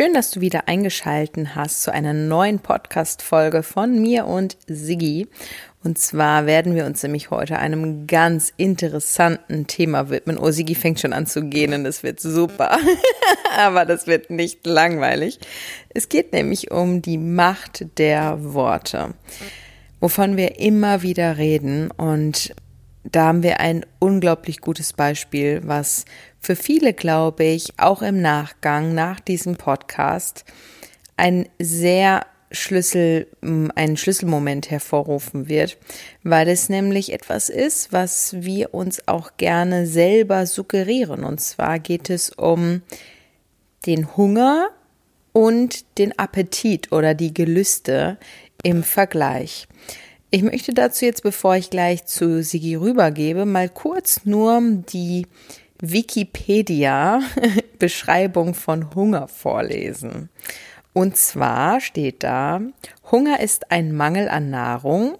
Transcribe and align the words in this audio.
Schön, 0.00 0.14
dass 0.14 0.30
du 0.30 0.40
wieder 0.40 0.68
eingeschalten 0.68 1.56
hast 1.56 1.82
zu 1.82 1.92
einer 1.92 2.12
neuen 2.12 2.60
Podcast-Folge 2.60 3.64
von 3.64 4.00
mir 4.00 4.26
und 4.26 4.56
Siggi. 4.68 5.26
Und 5.82 5.98
zwar 5.98 6.46
werden 6.46 6.76
wir 6.76 6.86
uns 6.86 7.02
nämlich 7.02 7.32
heute 7.32 7.58
einem 7.58 8.06
ganz 8.06 8.52
interessanten 8.56 9.66
Thema 9.66 10.08
widmen. 10.08 10.38
Oh, 10.38 10.52
Siggi 10.52 10.76
fängt 10.76 11.00
schon 11.00 11.12
an 11.12 11.26
zu 11.26 11.42
gehen 11.42 11.74
und 11.74 11.82
das 11.82 12.04
wird 12.04 12.20
super. 12.20 12.78
Aber 13.58 13.84
das 13.84 14.06
wird 14.06 14.30
nicht 14.30 14.64
langweilig. 14.68 15.40
Es 15.88 16.08
geht 16.08 16.32
nämlich 16.32 16.70
um 16.70 17.02
die 17.02 17.18
Macht 17.18 17.98
der 17.98 18.54
Worte, 18.54 19.14
wovon 19.98 20.36
wir 20.36 20.60
immer 20.60 21.02
wieder 21.02 21.38
reden. 21.38 21.90
Und 21.90 22.54
da 23.02 23.26
haben 23.26 23.42
wir 23.42 23.58
ein 23.58 23.84
unglaublich 23.98 24.60
gutes 24.60 24.92
Beispiel, 24.92 25.60
was 25.64 26.04
für 26.40 26.56
viele, 26.56 26.94
glaube 26.94 27.44
ich, 27.44 27.78
auch 27.78 28.02
im 28.02 28.20
Nachgang 28.20 28.94
nach 28.94 29.20
diesem 29.20 29.56
Podcast 29.56 30.44
ein 31.16 31.48
sehr 31.58 32.26
Schlüssel, 32.50 33.26
einen 33.42 33.96
Schlüsselmoment 33.96 34.70
hervorrufen 34.70 35.48
wird, 35.48 35.76
weil 36.22 36.48
es 36.48 36.68
nämlich 36.68 37.12
etwas 37.12 37.50
ist, 37.50 37.92
was 37.92 38.34
wir 38.38 38.72
uns 38.72 39.06
auch 39.06 39.32
gerne 39.36 39.86
selber 39.86 40.46
suggerieren. 40.46 41.24
Und 41.24 41.40
zwar 41.40 41.78
geht 41.78 42.08
es 42.08 42.30
um 42.30 42.82
den 43.84 44.16
Hunger 44.16 44.70
und 45.32 45.98
den 45.98 46.18
Appetit 46.18 46.90
oder 46.90 47.14
die 47.14 47.34
Gelüste 47.34 48.16
im 48.62 48.82
Vergleich. 48.82 49.68
Ich 50.30 50.42
möchte 50.42 50.74
dazu 50.74 51.04
jetzt, 51.04 51.22
bevor 51.22 51.56
ich 51.56 51.70
gleich 51.70 52.06
zu 52.06 52.42
Sigi 52.42 52.74
rübergebe, 52.74 53.46
mal 53.46 53.68
kurz 53.68 54.24
nur 54.24 54.60
die 54.62 55.26
Wikipedia-Beschreibung 55.80 58.54
von 58.58 58.94
Hunger 58.94 59.28
vorlesen. 59.28 60.30
Und 60.92 61.16
zwar 61.16 61.80
steht 61.80 62.22
da, 62.24 62.60
Hunger 63.10 63.40
ist 63.40 63.70
ein 63.70 63.92
Mangel 63.92 64.28
an 64.28 64.50
Nahrung. 64.50 65.16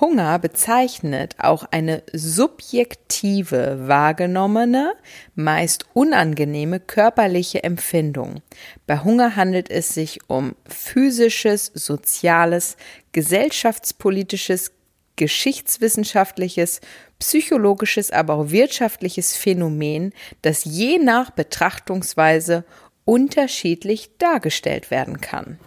Hunger 0.00 0.38
bezeichnet 0.38 1.36
auch 1.38 1.64
eine 1.70 2.02
subjektive, 2.12 3.86
wahrgenommene, 3.86 4.94
meist 5.34 5.84
unangenehme 5.92 6.80
körperliche 6.80 7.62
Empfindung. 7.64 8.40
Bei 8.86 9.00
Hunger 9.00 9.36
handelt 9.36 9.70
es 9.70 9.92
sich 9.92 10.20
um 10.28 10.54
physisches, 10.66 11.70
soziales, 11.74 12.78
gesellschaftspolitisches, 13.12 14.72
geschichtswissenschaftliches, 15.20 16.80
psychologisches, 17.18 18.10
aber 18.10 18.34
auch 18.34 18.50
wirtschaftliches 18.50 19.36
Phänomen, 19.36 20.14
das 20.40 20.64
je 20.64 20.98
nach 20.98 21.30
Betrachtungsweise 21.30 22.64
unterschiedlich 23.04 24.12
dargestellt 24.16 24.90
werden 24.90 25.20
kann. 25.20 25.58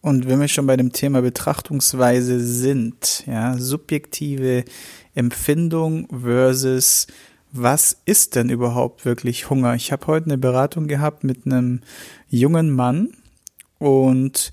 Und 0.00 0.26
wenn 0.26 0.40
wir 0.40 0.48
schon 0.48 0.66
bei 0.66 0.76
dem 0.76 0.92
Thema 0.92 1.22
Betrachtungsweise 1.22 2.40
sind, 2.40 3.22
ja, 3.26 3.56
subjektive 3.56 4.64
Empfindung 5.14 6.08
versus 6.08 7.06
was 7.52 7.96
ist 8.06 8.34
denn 8.34 8.48
überhaupt 8.48 9.04
wirklich 9.04 9.50
Hunger? 9.50 9.74
Ich 9.74 9.92
habe 9.92 10.06
heute 10.08 10.26
eine 10.26 10.38
Beratung 10.38 10.88
gehabt 10.88 11.22
mit 11.22 11.46
einem 11.46 11.80
jungen 12.28 12.70
Mann 12.70 13.10
und 13.78 14.50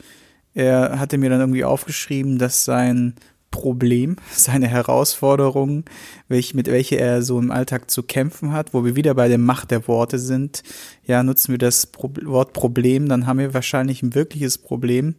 er 0.54 1.00
hatte 1.00 1.20
mir 1.20 1.30
dann 1.30 1.40
irgendwie 1.40 1.64
aufgeschrieben, 1.64 2.40
dass 2.40 2.66
sein 2.66 3.14
Problem, 3.58 4.18
seine 4.32 4.68
Herausforderungen, 4.68 5.86
welch, 6.28 6.54
mit 6.54 6.68
welche 6.68 6.98
er 7.00 7.24
so 7.24 7.40
im 7.40 7.50
Alltag 7.50 7.90
zu 7.90 8.04
kämpfen 8.04 8.52
hat, 8.52 8.72
wo 8.72 8.86
wir 8.86 8.96
wieder 8.96 9.16
bei 9.16 9.28
der 9.28 9.40
Macht 9.40 9.72
der 9.72 9.88
Worte 9.88 10.20
sind. 10.20 10.62
Ja, 11.08 11.24
nutzen 11.24 11.54
wir 11.54 11.58
das 11.58 11.88
Pro 11.88 12.12
Wort 12.26 12.54
Problem, 12.54 13.10
dann 13.10 13.26
haben 13.26 13.40
wir 13.40 13.56
wahrscheinlich 13.56 14.04
ein 14.04 14.14
wirkliches 14.14 14.60
Problem. 14.60 15.16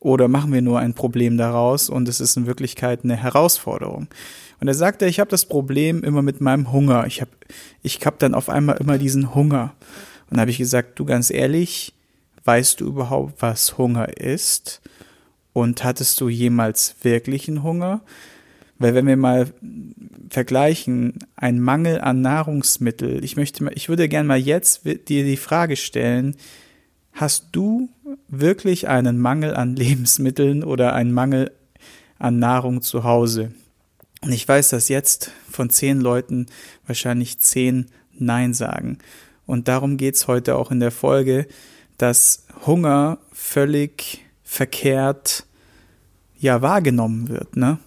Oder 0.00 0.28
machen 0.28 0.50
wir 0.50 0.62
nur 0.62 0.78
ein 0.78 0.94
Problem 0.94 1.36
daraus 1.36 1.90
und 1.90 2.08
es 2.08 2.20
ist 2.20 2.38
in 2.38 2.46
Wirklichkeit 2.46 3.04
eine 3.04 3.16
Herausforderung. 3.16 4.06
Und 4.60 4.68
er 4.68 4.74
sagte, 4.74 5.04
ich 5.04 5.20
habe 5.20 5.28
das 5.28 5.44
Problem 5.44 6.02
immer 6.02 6.22
mit 6.22 6.40
meinem 6.40 6.72
Hunger. 6.72 7.06
Ich 7.06 7.20
habe 7.20 7.32
ich 7.82 7.98
hab 8.06 8.18
dann 8.18 8.34
auf 8.34 8.48
einmal 8.48 8.78
immer 8.78 8.96
diesen 8.96 9.34
Hunger. 9.34 9.74
Und 10.30 10.36
da 10.36 10.40
habe 10.40 10.50
ich 10.50 10.58
gesagt, 10.58 10.98
du 10.98 11.04
ganz 11.04 11.30
ehrlich, 11.30 11.92
weißt 12.44 12.80
du 12.80 12.86
überhaupt, 12.86 13.42
was 13.42 13.76
Hunger 13.76 14.16
ist? 14.16 14.80
Und 15.58 15.82
hattest 15.82 16.20
du 16.20 16.28
jemals 16.28 16.94
wirklichen 17.02 17.64
Hunger? 17.64 18.02
Weil 18.78 18.94
wenn 18.94 19.08
wir 19.08 19.16
mal 19.16 19.52
vergleichen, 20.30 21.14
ein 21.34 21.58
Mangel 21.58 22.00
an 22.00 22.20
Nahrungsmittel, 22.20 23.24
ich 23.24 23.34
möchte 23.34 23.68
ich 23.74 23.88
würde 23.88 24.08
gerne 24.08 24.28
mal 24.28 24.38
jetzt 24.38 24.84
dir 24.84 25.24
die 25.24 25.36
Frage 25.36 25.74
stellen, 25.74 26.36
hast 27.12 27.48
du 27.50 27.88
wirklich 28.28 28.86
einen 28.86 29.18
Mangel 29.18 29.56
an 29.56 29.74
Lebensmitteln 29.76 30.62
oder 30.62 30.94
einen 30.94 31.10
Mangel 31.10 31.50
an 32.20 32.38
Nahrung 32.38 32.80
zu 32.80 33.02
Hause? 33.02 33.50
Und 34.20 34.30
ich 34.30 34.46
weiß, 34.46 34.68
dass 34.68 34.88
jetzt 34.88 35.32
von 35.50 35.70
zehn 35.70 36.00
Leuten 36.00 36.46
wahrscheinlich 36.86 37.40
zehn 37.40 37.86
Nein 38.16 38.54
sagen. 38.54 38.98
Und 39.44 39.66
darum 39.66 39.96
geht's 39.96 40.28
heute 40.28 40.54
auch 40.54 40.70
in 40.70 40.78
der 40.78 40.92
Folge, 40.92 41.48
dass 41.96 42.44
Hunger 42.64 43.18
völlig 43.32 44.20
verkehrt 44.44 45.47
ja 46.38 46.62
wahrgenommen 46.62 47.28
wird, 47.28 47.56
ne? 47.56 47.78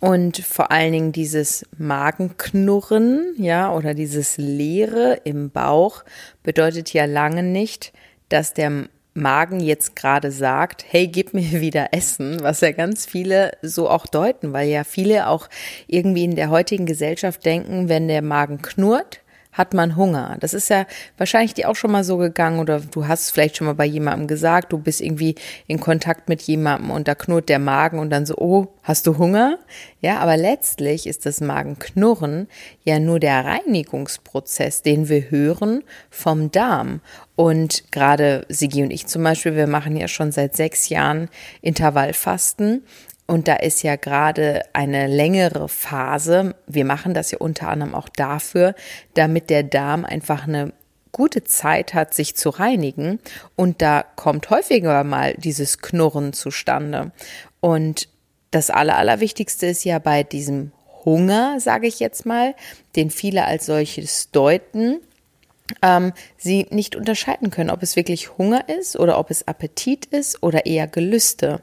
Und 0.00 0.38
vor 0.38 0.70
allen 0.70 0.92
Dingen 0.92 1.12
dieses 1.12 1.66
Magenknurren, 1.76 3.34
ja, 3.36 3.70
oder 3.70 3.92
dieses 3.92 4.38
Leere 4.38 5.20
im 5.24 5.50
Bauch 5.50 6.04
bedeutet 6.42 6.92
ja 6.94 7.04
lange 7.04 7.42
nicht, 7.42 7.92
dass 8.30 8.54
der 8.54 8.88
Magen 9.12 9.60
jetzt 9.60 9.96
gerade 9.96 10.30
sagt, 10.30 10.86
hey, 10.88 11.06
gib 11.06 11.34
mir 11.34 11.42
wieder 11.60 11.88
Essen, 11.92 12.38
was 12.40 12.62
ja 12.62 12.72
ganz 12.72 13.04
viele 13.04 13.52
so 13.60 13.90
auch 13.90 14.06
deuten, 14.06 14.54
weil 14.54 14.68
ja 14.68 14.84
viele 14.84 15.28
auch 15.28 15.48
irgendwie 15.86 16.24
in 16.24 16.36
der 16.36 16.48
heutigen 16.48 16.86
Gesellschaft 16.86 17.44
denken, 17.44 17.90
wenn 17.90 18.08
der 18.08 18.22
Magen 18.22 18.62
knurrt, 18.62 19.20
hat 19.60 19.74
man 19.74 19.94
Hunger. 19.94 20.38
Das 20.40 20.54
ist 20.54 20.70
ja 20.70 20.86
wahrscheinlich 21.18 21.52
dir 21.52 21.68
auch 21.68 21.76
schon 21.76 21.92
mal 21.92 22.02
so 22.02 22.16
gegangen 22.16 22.60
oder 22.60 22.80
du 22.80 23.06
hast 23.06 23.24
es 23.24 23.30
vielleicht 23.30 23.58
schon 23.58 23.66
mal 23.66 23.74
bei 23.74 23.84
jemandem 23.84 24.26
gesagt, 24.26 24.72
du 24.72 24.78
bist 24.78 25.02
irgendwie 25.02 25.34
in 25.66 25.78
Kontakt 25.78 26.30
mit 26.30 26.40
jemandem 26.40 26.90
und 26.90 27.06
da 27.06 27.14
knurrt 27.14 27.50
der 27.50 27.58
Magen 27.58 27.98
und 27.98 28.08
dann 28.08 28.24
so, 28.24 28.36
oh, 28.38 28.68
hast 28.82 29.06
du 29.06 29.18
Hunger? 29.18 29.58
Ja, 30.00 30.18
aber 30.20 30.38
letztlich 30.38 31.06
ist 31.06 31.26
das 31.26 31.42
Magenknurren 31.42 32.48
ja 32.84 32.98
nur 32.98 33.20
der 33.20 33.44
Reinigungsprozess, 33.44 34.80
den 34.80 35.10
wir 35.10 35.30
hören 35.30 35.84
vom 36.08 36.50
Darm. 36.50 37.02
Und 37.36 37.84
gerade 37.92 38.46
Sigi 38.48 38.82
und 38.82 38.90
ich 38.90 39.06
zum 39.06 39.22
Beispiel, 39.22 39.56
wir 39.56 39.66
machen 39.66 39.94
ja 39.94 40.08
schon 40.08 40.32
seit 40.32 40.56
sechs 40.56 40.88
Jahren 40.88 41.28
Intervallfasten 41.60 42.82
und 43.30 43.46
da 43.46 43.54
ist 43.54 43.84
ja 43.84 43.94
gerade 43.94 44.64
eine 44.72 45.06
längere 45.06 45.68
Phase. 45.68 46.56
Wir 46.66 46.84
machen 46.84 47.14
das 47.14 47.30
ja 47.30 47.38
unter 47.38 47.68
anderem 47.68 47.94
auch 47.94 48.08
dafür, 48.08 48.74
damit 49.14 49.50
der 49.50 49.62
Darm 49.62 50.04
einfach 50.04 50.48
eine 50.48 50.72
gute 51.12 51.44
Zeit 51.44 51.94
hat, 51.94 52.12
sich 52.12 52.34
zu 52.34 52.50
reinigen. 52.50 53.20
Und 53.54 53.82
da 53.82 54.04
kommt 54.16 54.50
häufiger 54.50 55.04
mal 55.04 55.34
dieses 55.34 55.78
Knurren 55.78 56.32
zustande. 56.32 57.12
Und 57.60 58.08
das 58.50 58.68
Aller, 58.68 58.96
Allerwichtigste 58.96 59.66
ist 59.66 59.84
ja 59.84 60.00
bei 60.00 60.24
diesem 60.24 60.72
Hunger, 61.04 61.60
sage 61.60 61.86
ich 61.86 62.00
jetzt 62.00 62.26
mal, 62.26 62.56
den 62.96 63.10
viele 63.10 63.44
als 63.44 63.66
solches 63.66 64.32
deuten, 64.32 64.98
ähm, 65.82 66.12
sie 66.36 66.66
nicht 66.70 66.96
unterscheiden 66.96 67.50
können, 67.50 67.70
ob 67.70 67.84
es 67.84 67.94
wirklich 67.94 68.38
Hunger 68.38 68.68
ist 68.68 68.98
oder 68.98 69.20
ob 69.20 69.30
es 69.30 69.46
Appetit 69.46 70.06
ist 70.06 70.42
oder 70.42 70.66
eher 70.66 70.88
Gelüste. 70.88 71.62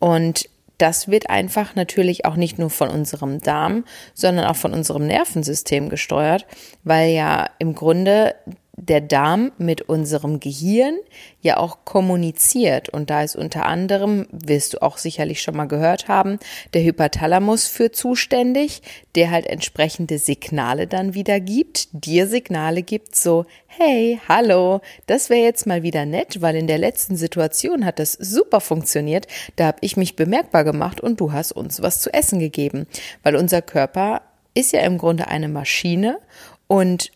Und 0.00 0.48
das 0.78 1.08
wird 1.08 1.30
einfach 1.30 1.74
natürlich 1.74 2.24
auch 2.24 2.36
nicht 2.36 2.58
nur 2.58 2.70
von 2.70 2.88
unserem 2.88 3.40
Darm, 3.40 3.84
sondern 4.12 4.46
auch 4.46 4.56
von 4.56 4.72
unserem 4.72 5.06
Nervensystem 5.06 5.88
gesteuert, 5.88 6.46
weil 6.82 7.10
ja 7.10 7.48
im 7.58 7.74
Grunde 7.74 8.34
der 8.76 9.00
Darm 9.00 9.52
mit 9.58 9.82
unserem 9.82 10.40
Gehirn 10.40 10.96
ja 11.40 11.58
auch 11.58 11.84
kommuniziert. 11.84 12.88
Und 12.88 13.10
da 13.10 13.22
ist 13.22 13.36
unter 13.36 13.66
anderem, 13.66 14.26
wirst 14.30 14.74
du 14.74 14.82
auch 14.82 14.98
sicherlich 14.98 15.42
schon 15.42 15.56
mal 15.56 15.66
gehört 15.66 16.08
haben, 16.08 16.38
der 16.72 16.82
Hypothalamus 16.82 17.66
für 17.66 17.92
zuständig, 17.92 18.82
der 19.14 19.30
halt 19.30 19.46
entsprechende 19.46 20.18
Signale 20.18 20.86
dann 20.86 21.14
wieder 21.14 21.40
gibt, 21.40 21.88
dir 21.92 22.26
Signale 22.26 22.82
gibt, 22.82 23.14
so, 23.14 23.46
hey, 23.66 24.20
hallo, 24.28 24.80
das 25.06 25.30
wäre 25.30 25.44
jetzt 25.44 25.66
mal 25.66 25.82
wieder 25.82 26.04
nett, 26.04 26.40
weil 26.42 26.56
in 26.56 26.66
der 26.66 26.78
letzten 26.78 27.16
Situation 27.16 27.84
hat 27.84 27.98
das 27.98 28.12
super 28.12 28.60
funktioniert, 28.60 29.26
da 29.56 29.66
habe 29.66 29.78
ich 29.80 29.96
mich 29.96 30.16
bemerkbar 30.16 30.64
gemacht 30.64 31.00
und 31.00 31.20
du 31.20 31.32
hast 31.32 31.52
uns 31.52 31.82
was 31.82 32.00
zu 32.00 32.12
essen 32.12 32.38
gegeben, 32.38 32.86
weil 33.22 33.36
unser 33.36 33.62
Körper 33.62 34.22
ist 34.54 34.72
ja 34.72 34.80
im 34.80 34.98
Grunde 34.98 35.28
eine 35.28 35.48
Maschine 35.48 36.18
und 36.66 37.10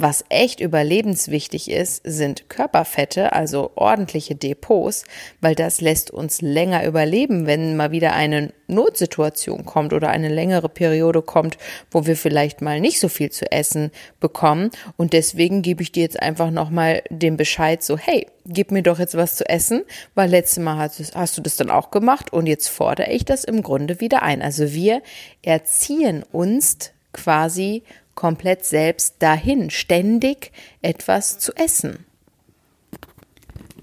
was 0.00 0.24
echt 0.28 0.60
überlebenswichtig 0.60 1.70
ist, 1.70 2.02
sind 2.04 2.48
Körperfette, 2.48 3.32
also 3.32 3.72
ordentliche 3.74 4.36
Depots, 4.36 5.04
weil 5.40 5.54
das 5.54 5.80
lässt 5.80 6.10
uns 6.10 6.40
länger 6.40 6.86
überleben, 6.86 7.46
wenn 7.46 7.76
mal 7.76 7.90
wieder 7.90 8.12
eine 8.12 8.52
Notsituation 8.68 9.64
kommt 9.64 9.92
oder 9.92 10.10
eine 10.10 10.28
längere 10.28 10.68
Periode 10.68 11.22
kommt, 11.22 11.58
wo 11.90 12.06
wir 12.06 12.16
vielleicht 12.16 12.62
mal 12.62 12.80
nicht 12.80 13.00
so 13.00 13.08
viel 13.08 13.30
zu 13.30 13.50
essen 13.50 13.90
bekommen. 14.20 14.70
Und 14.96 15.14
deswegen 15.14 15.62
gebe 15.62 15.82
ich 15.82 15.90
dir 15.90 16.02
jetzt 16.02 16.22
einfach 16.22 16.50
nochmal 16.50 17.02
den 17.10 17.36
Bescheid 17.36 17.82
so, 17.82 17.98
hey, 17.98 18.26
gib 18.46 18.70
mir 18.70 18.82
doch 18.82 18.98
jetzt 18.98 19.16
was 19.16 19.36
zu 19.36 19.48
essen, 19.48 19.84
weil 20.14 20.30
letztes 20.30 20.62
Mal 20.62 20.76
hast, 20.76 21.14
hast 21.16 21.36
du 21.36 21.42
das 21.42 21.56
dann 21.56 21.70
auch 21.70 21.90
gemacht 21.90 22.32
und 22.32 22.46
jetzt 22.46 22.68
fordere 22.68 23.10
ich 23.10 23.24
das 23.24 23.42
im 23.42 23.62
Grunde 23.62 24.00
wieder 24.00 24.22
ein. 24.22 24.42
Also 24.42 24.72
wir 24.72 25.02
erziehen 25.42 26.22
uns 26.30 26.92
quasi 27.12 27.82
komplett 28.18 28.64
selbst 28.64 29.14
dahin, 29.20 29.70
ständig 29.70 30.50
etwas 30.82 31.38
zu 31.38 31.52
essen. 31.54 32.04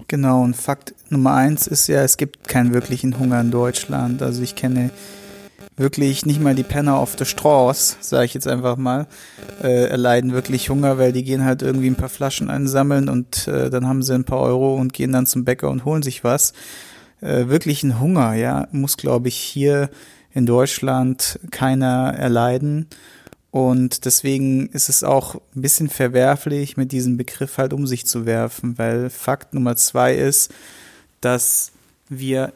Genau, 0.08 0.42
und 0.42 0.54
Fakt 0.54 0.94
Nummer 1.08 1.32
eins 1.32 1.66
ist 1.66 1.86
ja, 1.86 2.02
es 2.02 2.18
gibt 2.18 2.46
keinen 2.46 2.74
wirklichen 2.74 3.18
Hunger 3.18 3.40
in 3.40 3.50
Deutschland. 3.50 4.20
Also 4.20 4.42
ich 4.42 4.54
kenne 4.54 4.90
wirklich 5.78 6.26
nicht 6.26 6.38
mal 6.38 6.54
die 6.54 6.64
Penner 6.64 6.98
auf 6.98 7.16
der 7.16 7.24
Straße, 7.24 7.96
sage 8.00 8.26
ich 8.26 8.34
jetzt 8.34 8.46
einfach 8.46 8.76
mal, 8.76 9.06
äh, 9.62 9.86
erleiden 9.86 10.34
wirklich 10.34 10.68
Hunger, 10.68 10.98
weil 10.98 11.12
die 11.12 11.24
gehen 11.24 11.46
halt 11.46 11.62
irgendwie 11.62 11.88
ein 11.88 11.96
paar 11.96 12.10
Flaschen 12.10 12.50
einsammeln 12.50 13.08
und 13.08 13.48
äh, 13.48 13.70
dann 13.70 13.88
haben 13.88 14.02
sie 14.02 14.14
ein 14.14 14.24
paar 14.24 14.40
Euro 14.40 14.76
und 14.76 14.92
gehen 14.92 15.12
dann 15.12 15.24
zum 15.24 15.46
Bäcker 15.46 15.70
und 15.70 15.86
holen 15.86 16.02
sich 16.02 16.24
was. 16.24 16.52
Äh, 17.22 17.48
wirklich 17.48 17.84
Hunger, 17.84 18.34
ja, 18.34 18.68
muss 18.70 18.98
glaube 18.98 19.28
ich 19.28 19.36
hier 19.36 19.88
in 20.34 20.44
Deutschland 20.44 21.40
keiner 21.50 22.12
erleiden. 22.18 22.88
Und 23.56 24.04
deswegen 24.04 24.68
ist 24.72 24.90
es 24.90 25.02
auch 25.02 25.36
ein 25.36 25.62
bisschen 25.62 25.88
verwerflich, 25.88 26.76
mit 26.76 26.92
diesem 26.92 27.16
Begriff 27.16 27.56
halt 27.56 27.72
um 27.72 27.86
sich 27.86 28.04
zu 28.04 28.26
werfen, 28.26 28.76
weil 28.76 29.08
Fakt 29.08 29.54
Nummer 29.54 29.76
zwei 29.76 30.14
ist, 30.14 30.52
dass 31.22 31.72
wir, 32.10 32.52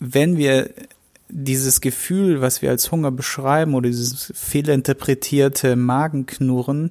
wenn 0.00 0.36
wir 0.36 0.68
dieses 1.28 1.80
Gefühl, 1.80 2.40
was 2.40 2.60
wir 2.60 2.70
als 2.70 2.90
Hunger 2.90 3.12
beschreiben 3.12 3.74
oder 3.74 3.88
dieses 3.88 4.32
fehlinterpretierte 4.34 5.76
Magenknurren, 5.76 6.90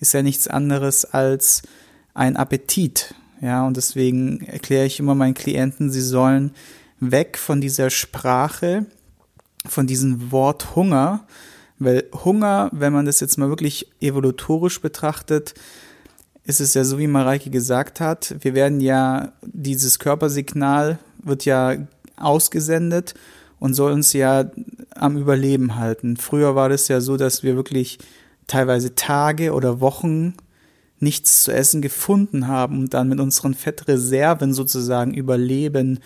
ist 0.00 0.12
ja 0.12 0.22
nichts 0.22 0.48
anderes 0.48 1.04
als 1.04 1.62
ein 2.14 2.36
Appetit. 2.36 3.14
Ja, 3.40 3.64
und 3.64 3.76
deswegen 3.76 4.40
erkläre 4.40 4.86
ich 4.86 4.98
immer 4.98 5.14
meinen 5.14 5.34
Klienten, 5.34 5.92
sie 5.92 6.02
sollen 6.02 6.50
weg 6.98 7.38
von 7.38 7.60
dieser 7.60 7.90
Sprache, 7.90 8.86
von 9.68 9.86
diesem 9.86 10.32
Wort 10.32 10.74
Hunger, 10.74 11.24
weil 11.84 12.04
Hunger, 12.24 12.70
wenn 12.72 12.92
man 12.92 13.06
das 13.06 13.20
jetzt 13.20 13.38
mal 13.38 13.48
wirklich 13.48 13.88
evolutorisch 14.00 14.80
betrachtet, 14.80 15.54
ist 16.44 16.60
es 16.60 16.74
ja 16.74 16.84
so, 16.84 16.98
wie 16.98 17.06
Mareike 17.06 17.50
gesagt 17.50 18.00
hat, 18.00 18.34
wir 18.40 18.54
werden 18.54 18.80
ja, 18.80 19.32
dieses 19.42 19.98
Körpersignal 19.98 20.98
wird 21.22 21.44
ja 21.44 21.76
ausgesendet 22.16 23.14
und 23.60 23.74
soll 23.74 23.92
uns 23.92 24.12
ja 24.12 24.50
am 24.94 25.16
Überleben 25.16 25.76
halten. 25.76 26.16
Früher 26.16 26.54
war 26.54 26.68
das 26.68 26.88
ja 26.88 27.00
so, 27.00 27.16
dass 27.16 27.42
wir 27.42 27.54
wirklich 27.54 27.98
teilweise 28.46 28.94
Tage 28.94 29.52
oder 29.52 29.80
Wochen 29.80 30.34
nichts 30.98 31.44
zu 31.44 31.52
essen 31.52 31.82
gefunden 31.82 32.48
haben 32.48 32.78
und 32.78 32.94
dann 32.94 33.08
mit 33.08 33.20
unseren 33.20 33.54
Fettreserven 33.54 34.52
sozusagen 34.52 35.14
überleben 35.14 36.00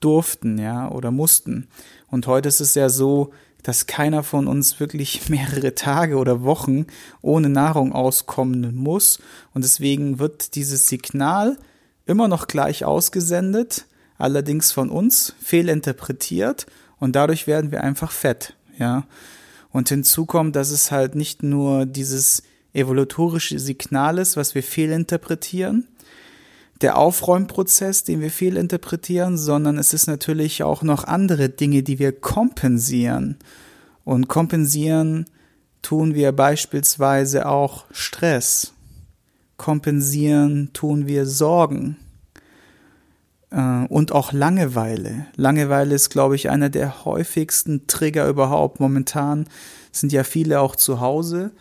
durften, 0.00 0.58
ja, 0.58 0.90
oder 0.90 1.10
mussten. 1.10 1.68
Und 2.08 2.26
heute 2.26 2.48
ist 2.48 2.60
es 2.60 2.74
ja 2.74 2.88
so, 2.88 3.32
dass 3.62 3.86
keiner 3.86 4.22
von 4.22 4.46
uns 4.46 4.80
wirklich 4.80 5.28
mehrere 5.28 5.74
Tage 5.74 6.16
oder 6.16 6.42
Wochen 6.42 6.86
ohne 7.22 7.48
Nahrung 7.48 7.92
auskommen 7.92 8.74
muss. 8.74 9.18
Und 9.54 9.64
deswegen 9.64 10.18
wird 10.18 10.54
dieses 10.54 10.86
Signal 10.86 11.58
immer 12.06 12.28
noch 12.28 12.46
gleich 12.46 12.84
ausgesendet, 12.84 13.86
allerdings 14.18 14.72
von 14.72 14.90
uns 14.90 15.34
fehlinterpretiert 15.40 16.66
und 16.98 17.16
dadurch 17.16 17.46
werden 17.46 17.72
wir 17.72 17.82
einfach 17.82 18.12
fett, 18.12 18.54
ja. 18.78 19.04
Und 19.72 19.88
hinzu 19.88 20.26
kommt, 20.26 20.56
dass 20.56 20.70
es 20.70 20.90
halt 20.90 21.14
nicht 21.14 21.44
nur 21.44 21.86
dieses 21.86 22.42
evolutorische 22.72 23.58
Signal 23.58 24.18
ist, 24.18 24.36
was 24.36 24.54
wir 24.54 24.64
fehlinterpretieren, 24.64 25.86
der 26.80 26.96
Aufräumprozess, 26.96 28.04
den 28.04 28.20
wir 28.20 28.30
fehlinterpretieren, 28.30 29.36
sondern 29.36 29.78
es 29.78 29.92
ist 29.92 30.06
natürlich 30.06 30.62
auch 30.62 30.82
noch 30.82 31.04
andere 31.04 31.48
Dinge, 31.48 31.82
die 31.82 31.98
wir 31.98 32.12
kompensieren. 32.12 33.36
Und 34.04 34.28
kompensieren 34.28 35.26
tun 35.82 36.14
wir 36.14 36.32
beispielsweise 36.32 37.46
auch 37.46 37.84
Stress. 37.90 38.72
Kompensieren 39.56 40.70
tun 40.72 41.06
wir 41.06 41.26
Sorgen. 41.26 41.96
Äh, 43.50 43.86
und 43.88 44.12
auch 44.12 44.32
Langeweile. 44.32 45.26
Langeweile 45.36 45.94
ist, 45.94 46.10
glaube 46.10 46.36
ich, 46.36 46.48
einer 46.48 46.70
der 46.70 47.04
häufigsten 47.04 47.86
Trigger 47.86 48.26
überhaupt. 48.28 48.80
Momentan 48.80 49.46
sind 49.92 50.12
ja 50.12 50.24
viele 50.24 50.60
auch 50.60 50.76
zu 50.76 51.00
Hause 51.00 51.52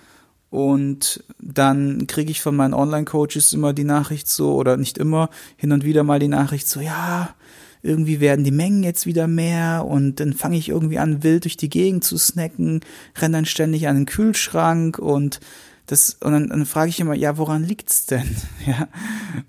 und 0.50 1.24
dann 1.40 2.08
kriege 2.08 2.32
ich 2.32 2.42
von 2.42 2.56
meinen 2.56 2.74
Online-Coaches 2.74 3.54
immer 3.54 3.74
die 3.74 3.84
Nachricht 3.84 4.28
so, 4.28 4.56
oder 4.56 4.78
nicht 4.78 4.98
immer, 4.98 5.30
hin 5.58 5.72
und 5.72 5.84
wieder 5.84 6.04
mal 6.04 6.20
die 6.20 6.28
Nachricht 6.28 6.68
so, 6.68 6.80
ja, 6.80 7.36
irgendwie 7.82 8.20
werden 8.20 8.44
die 8.44 8.52
Mengen 8.52 8.84
jetzt 8.84 9.06
wieder 9.06 9.28
mehr 9.28 9.86
und 9.88 10.20
dann 10.20 10.34
fange 10.34 10.58
ich 10.58 10.70
irgendwie 10.70 11.00
an, 11.00 11.24
wild 11.24 11.46
durch 11.46 11.56
die 11.56 11.70
Gegend 11.70 12.04
zu 12.04 12.18
snacken, 12.18 12.82
renne 13.18 13.38
dann 13.38 13.46
ständig 13.46 13.88
an 13.88 13.96
den 13.96 14.06
Kühlschrank 14.06 15.00
und 15.00 15.40
das, 15.86 16.18
und 16.22 16.34
dann, 16.34 16.50
dann 16.50 16.66
frage 16.66 16.90
ich 16.90 17.00
immer, 17.00 17.16
ja, 17.16 17.38
woran 17.38 17.64
liegt's 17.64 18.06
denn? 18.06 18.36
Ja. 18.68 18.88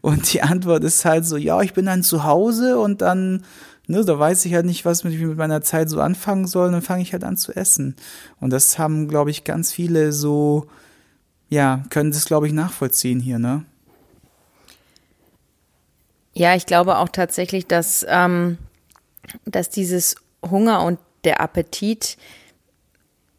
Und 0.01 0.33
die 0.33 0.43
Antwort 0.43 0.85
ist 0.85 1.05
halt 1.05 1.27
so, 1.27 1.37
ja, 1.37 1.61
ich 1.61 1.75
bin 1.75 1.87
dann 1.87 2.03
zu 2.03 2.25
Hause 2.25 2.79
und 2.79 3.03
dann, 3.03 3.43
ne, 3.87 4.05
da 4.05 4.19
weiß 4.19 4.45
ich 4.47 4.55
halt 4.55 4.65
nicht, 4.65 4.85
was 4.85 5.05
ich 5.05 5.19
mit 5.19 5.37
meiner 5.37 5.61
Zeit 5.61 5.91
so 5.91 6.01
anfangen 6.01 6.47
soll, 6.47 6.69
und 6.69 6.73
dann 6.73 6.83
fange 6.83 7.03
ich 7.03 7.13
halt 7.13 7.25
an 7.25 7.37
zu 7.37 7.55
essen. 7.55 7.97
Und 8.41 8.51
das 8.51 8.79
haben, 8.79 9.09
glaube 9.09 9.31
ich, 9.31 9.45
ganz 9.45 9.73
viele 9.73 10.13
so, 10.13 10.69
ja, 11.51 11.83
können 11.91 12.13
das, 12.13 12.25
glaube 12.25 12.47
ich, 12.47 12.53
nachvollziehen 12.53 13.21
hier, 13.21 13.39
ne? 13.39 13.65
Ja, 16.33 16.55
ich 16.55 16.65
glaube 16.65 16.99
auch 16.99 17.09
tatsächlich, 17.09 17.67
dass, 17.67 18.07
ähm, 18.09 18.57
dass 19.45 19.69
dieses 19.69 20.15
Hunger 20.49 20.85
und 20.85 20.99
der 21.25 21.41
Appetit 21.41 22.17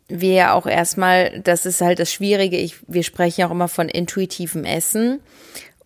wir 0.08 0.34
ja 0.34 0.54
auch 0.54 0.66
erstmal, 0.66 1.40
das 1.40 1.66
ist 1.66 1.80
halt 1.80 2.00
das 2.00 2.12
Schwierige, 2.12 2.58
ich, 2.58 2.76
wir 2.88 3.04
sprechen 3.04 3.46
auch 3.46 3.52
immer 3.52 3.70
von 3.70 3.88
intuitivem 3.88 4.66
Essen 4.66 5.22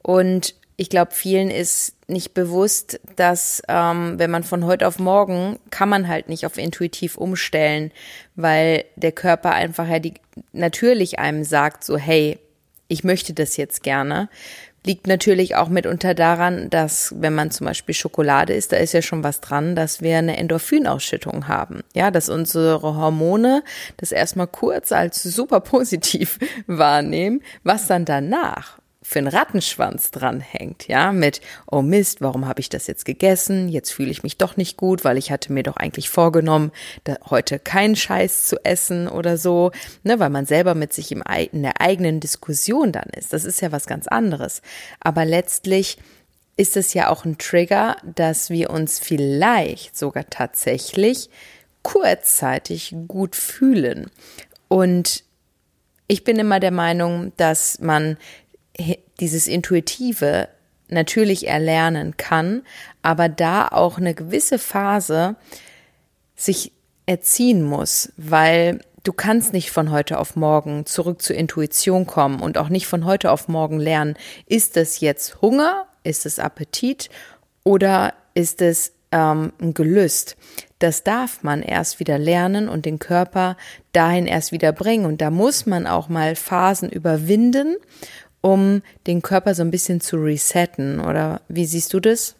und 0.02 0.56
ich 0.78 0.90
glaube, 0.90 1.12
vielen 1.14 1.52
ist 1.52 1.95
nicht 2.08 2.34
bewusst, 2.34 3.00
dass 3.16 3.62
ähm, 3.68 4.20
wenn 4.20 4.32
man 4.32 4.44
von 4.44 4.66
heute 4.66 4.88
auf 4.88 5.00
morgen 5.00 5.58
kann 5.72 5.90
man 5.90 6.08
halt 6.08 6.30
nicht 6.30 6.46
auf 6.46 6.58
intuitiv 6.58 7.18
umstellen, 7.18 7.92
weil 8.36 8.86
der 8.96 9.12
Körper 9.12 9.52
einfach 9.52 9.88
ja 9.88 10.00
die 10.00 10.14
natürlich 10.54 11.20
einem 11.20 11.44
sagt 11.44 11.84
so 11.84 11.98
hey, 11.98 12.40
ich 12.88 13.04
möchte 13.04 13.34
das 13.34 13.58
jetzt 13.58 13.84
gerne. 13.84 14.30
Liegt 14.86 15.08
natürlich 15.08 15.56
auch 15.56 15.68
mitunter 15.68 16.14
daran, 16.14 16.70
dass 16.70 17.16
wenn 17.18 17.34
man 17.34 17.50
zum 17.50 17.66
Beispiel 17.66 17.96
Schokolade 17.96 18.54
isst, 18.54 18.72
da 18.72 18.78
ist 18.78 18.94
ja 18.94 19.02
schon 19.02 19.24
was 19.24 19.42
dran, 19.42 19.76
dass 19.76 20.02
wir 20.02 20.20
eine 20.20 20.38
Endorphinausschüttung 20.38 21.48
haben. 21.48 21.82
Ja, 21.96 22.12
dass 22.12 22.30
unsere 22.30 22.84
Hormone 22.84 23.64
das 23.98 24.12
erstmal 24.12 24.46
kurz 24.46 24.92
als 24.92 25.24
super 25.24 25.60
positiv 25.60 26.38
wahrnehmen, 26.68 27.42
was 27.64 27.88
dann 27.88 28.06
danach 28.06 28.78
für 29.08 29.20
einen 29.20 29.28
Rattenschwanz 29.28 30.10
dranhängt, 30.10 30.88
ja, 30.88 31.12
mit, 31.12 31.40
oh 31.70 31.84
Mist, 31.84 32.22
warum 32.22 32.48
habe 32.48 32.60
ich 32.60 32.70
das 32.70 32.88
jetzt 32.88 33.06
gegessen? 33.06 33.70
Jetzt 33.70 33.92
fühle 33.92 34.10
ich 34.10 34.24
mich 34.24 34.38
doch 34.38 34.58
nicht 34.58 34.78
gut, 34.78 35.04
weil 35.04 35.20
ich 35.20 35.30
hatte 35.30 35.54
mir 35.54 35.62
doch 35.62 35.78
eigentlich 35.78 36.10
vorgenommen, 36.10 36.72
heute 37.30 37.60
keinen 37.60 37.96
Scheiß 37.96 38.46
zu 38.46 38.58
essen 38.66 39.08
oder 39.08 39.38
so, 39.38 39.72
ne, 40.04 40.20
weil 40.20 40.32
man 40.32 40.48
selber 40.48 40.74
mit 40.74 40.92
sich 40.92 41.12
im, 41.12 41.24
in 41.52 41.62
der 41.62 41.82
eigenen 41.82 42.20
Diskussion 42.20 42.92
dann 42.92 43.10
ist. 43.16 43.32
Das 43.32 43.46
ist 43.46 43.62
ja 43.62 43.72
was 43.72 43.86
ganz 43.86 44.08
anderes. 44.08 44.64
Aber 45.00 45.24
letztlich 45.24 46.00
ist 46.58 46.76
es 46.76 46.96
ja 46.96 47.10
auch 47.10 47.26
ein 47.26 47.38
Trigger, 47.38 47.98
dass 48.04 48.50
wir 48.50 48.72
uns 48.72 49.00
vielleicht 49.00 49.96
sogar 49.96 50.28
tatsächlich 50.32 51.30
kurzzeitig 51.84 52.96
gut 53.08 53.36
fühlen. 53.36 54.10
Und 54.68 55.24
ich 56.08 56.24
bin 56.24 56.38
immer 56.38 56.60
der 56.60 56.72
Meinung, 56.72 57.34
dass 57.38 57.80
man 57.80 58.18
dieses 59.20 59.48
Intuitive 59.48 60.50
natürlich 60.88 61.48
erlernen 61.48 62.18
kann, 62.18 62.64
aber 63.02 63.30
da 63.30 63.68
auch 63.68 63.98
eine 63.98 64.14
gewisse 64.14 64.60
Phase 64.60 65.36
sich 66.36 66.72
erziehen 67.06 67.64
muss, 67.64 68.12
weil 68.18 68.80
du 69.04 69.14
kannst 69.14 69.54
nicht 69.54 69.72
von 69.72 69.92
heute 69.92 70.20
auf 70.20 70.36
morgen 70.36 70.86
zurück 70.86 71.22
zur 71.22 71.36
Intuition 71.36 72.06
kommen 72.06 72.40
und 72.40 72.58
auch 72.58 72.70
nicht 72.70 72.88
von 72.88 73.06
heute 73.06 73.32
auf 73.32 73.48
morgen 73.48 73.80
lernen, 73.80 74.16
ist 74.48 74.78
es 74.78 75.00
jetzt 75.00 75.42
Hunger, 75.42 75.86
ist 76.04 76.26
es 76.26 76.40
Appetit 76.40 77.10
oder 77.64 78.14
ist 78.34 78.62
es 78.62 78.94
ähm, 79.12 79.54
ein 79.62 79.74
Gelüst. 79.74 80.36
Das 80.80 81.04
darf 81.04 81.42
man 81.42 81.62
erst 81.62 82.00
wieder 82.00 82.18
lernen 82.18 82.68
und 82.68 82.86
den 82.86 83.00
Körper 83.00 83.56
dahin 83.94 84.28
erst 84.28 84.52
wieder 84.52 84.72
bringen. 84.72 85.06
Und 85.06 85.22
da 85.22 85.30
muss 85.30 85.66
man 85.66 85.88
auch 85.88 86.10
mal 86.10 86.36
Phasen 86.36 86.90
überwinden 86.90 87.78
um 88.46 88.84
den 89.08 89.24
Körper 89.24 89.56
so 89.56 89.64
ein 89.64 89.72
bisschen 89.72 90.02
zu 90.02 90.18
resetten. 90.18 91.00
Oder 91.00 91.42
wie 91.48 91.66
siehst 91.66 91.92
du 91.96 92.00
das? 92.00 92.36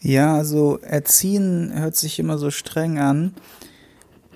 Ja, 0.00 0.36
also 0.36 0.78
erziehen 0.82 1.72
hört 1.74 1.96
sich 1.96 2.20
immer 2.20 2.38
so 2.38 2.52
streng 2.52 3.00
an. 3.00 3.34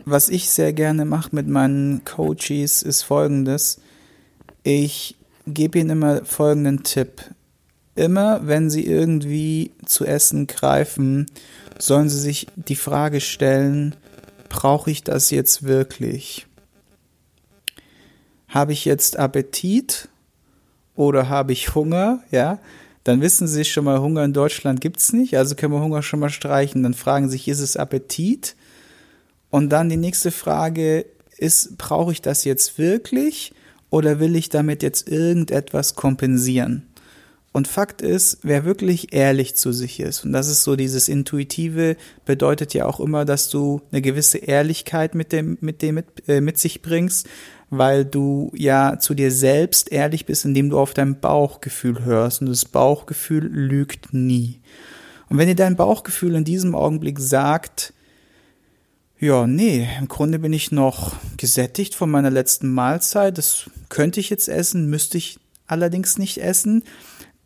Was 0.05 0.31
ich 0.31 0.51
sehr 0.51 0.73
gerne 0.73 1.05
mache 1.05 1.29
mit 1.31 1.47
meinen 1.47 2.05
Coaches 2.05 2.83
ist 2.83 3.03
folgendes. 3.03 3.81
Ich 4.65 5.15
gebe 5.47 5.79
ihnen 5.79 5.91
immer 5.91 6.25
folgenden 6.25 6.83
Tipp. 6.83 7.23
Immer 7.95 8.49
wenn 8.49 8.71
sie 8.71 8.85
irgendwie 8.85 9.71
zu 9.87 10.05
essen 10.05 10.49
greifen, 10.49 11.27
sollen 11.79 12.09
sie 12.09 12.19
sich 12.19 12.49
die 12.57 12.75
Frage 12.75 13.21
stellen, 13.21 13.95
brauche 14.49 14.91
ich 14.91 15.05
das 15.05 15.31
jetzt 15.31 15.63
wirklich? 15.63 16.48
Habe 18.49 18.73
ich 18.73 18.85
jetzt 18.85 19.19
Appetit 19.19 20.09
oder 20.95 21.29
habe 21.29 21.53
ich 21.53 21.75
Hunger? 21.75 22.23
Ja, 22.31 22.59
dann 23.05 23.21
wissen 23.21 23.47
sie 23.47 23.65
schon 23.65 23.85
mal, 23.85 24.01
Hunger 24.01 24.25
in 24.25 24.33
Deutschland 24.33 24.81
gibt 24.81 24.99
es 24.99 25.13
nicht, 25.13 25.37
also 25.37 25.55
können 25.55 25.73
wir 25.73 25.81
Hunger 25.81 26.03
schon 26.03 26.21
mal 26.21 26.31
streichen. 26.31 26.83
Dann 26.83 26.95
fragen 26.95 27.29
sich, 27.29 27.49
ist 27.49 27.61
es 27.61 27.77
Appetit? 27.77 28.57
Und 29.51 29.71
dann 29.71 29.89
die 29.89 29.97
nächste 29.97 30.31
Frage 30.31 31.07
ist, 31.39 31.79
brauche 31.79 32.13
ich 32.13 32.21
das 32.21 32.45
jetzt 32.45 32.79
wirklich 32.79 33.55
oder 33.91 34.21
will 34.21 34.37
ich 34.37 34.49
damit 34.49 34.83
jetzt 34.83 35.09
irgendetwas 35.09 35.95
kompensieren? 35.95 36.85
Und 37.53 37.67
Fakt 37.67 38.03
ist, 38.03 38.39
wer 38.43 38.65
wirklich 38.65 39.15
ehrlich 39.15 39.57
zu 39.57 39.73
sich 39.73 40.01
ist, 40.01 40.25
und 40.25 40.33
das 40.33 40.49
ist 40.49 40.65
so 40.65 40.77
dieses 40.77 41.09
Intuitive, 41.09 41.97
bedeutet 42.27 42.75
ja 42.75 42.85
auch 42.85 43.01
immer, 43.01 43.25
dass 43.25 43.49
du 43.49 43.81
eine 43.91 44.03
gewisse 44.03 44.39
Ehrlichkeit 44.39 45.15
mit 45.15 45.33
dem, 45.33 45.57
mit 45.61 45.81
dem 45.81 45.95
mit, 45.97 46.07
äh, 46.29 46.41
mit 46.43 46.59
sich 46.59 46.83
bringst, 46.83 47.27
weil 47.71 48.05
du 48.05 48.51
ja 48.55 48.99
zu 48.99 49.15
dir 49.15 49.31
selbst 49.31 49.93
ehrlich 49.93 50.27
bist, 50.27 50.45
indem 50.45 50.71
du 50.71 50.79
auf 50.79 50.95
dein 50.95 51.21
Bauchgefühl 51.21 52.05
hörst. 52.05 52.41
Und 52.41 52.49
das 52.49 52.65
Bauchgefühl 52.65 53.45
lügt 53.45 54.15
nie. 54.15 54.61
Und 55.29 55.37
wenn 55.39 55.49
dir 55.49 55.55
dein 55.55 55.77
Bauchgefühl 55.77 56.35
in 56.35 56.45
diesem 56.45 56.75
Augenblick 56.75 57.19
sagt, 57.19 57.93
ja, 59.21 59.47
nee, 59.47 59.87
im 59.99 60.09
Grunde 60.09 60.39
bin 60.39 60.53
ich 60.53 60.71
noch 60.73 61.17
gesättigt 61.37 61.95
von 61.95 62.11
meiner 62.11 62.31
letzten 62.31 62.73
Mahlzeit, 62.73 63.37
das 63.37 63.69
könnte 63.89 64.21
ich 64.21 64.31
jetzt 64.31 64.49
essen, 64.49 64.89
müsste 64.89 65.19
ich 65.19 65.39
allerdings 65.67 66.19
nicht 66.19 66.39
essen, 66.39 66.85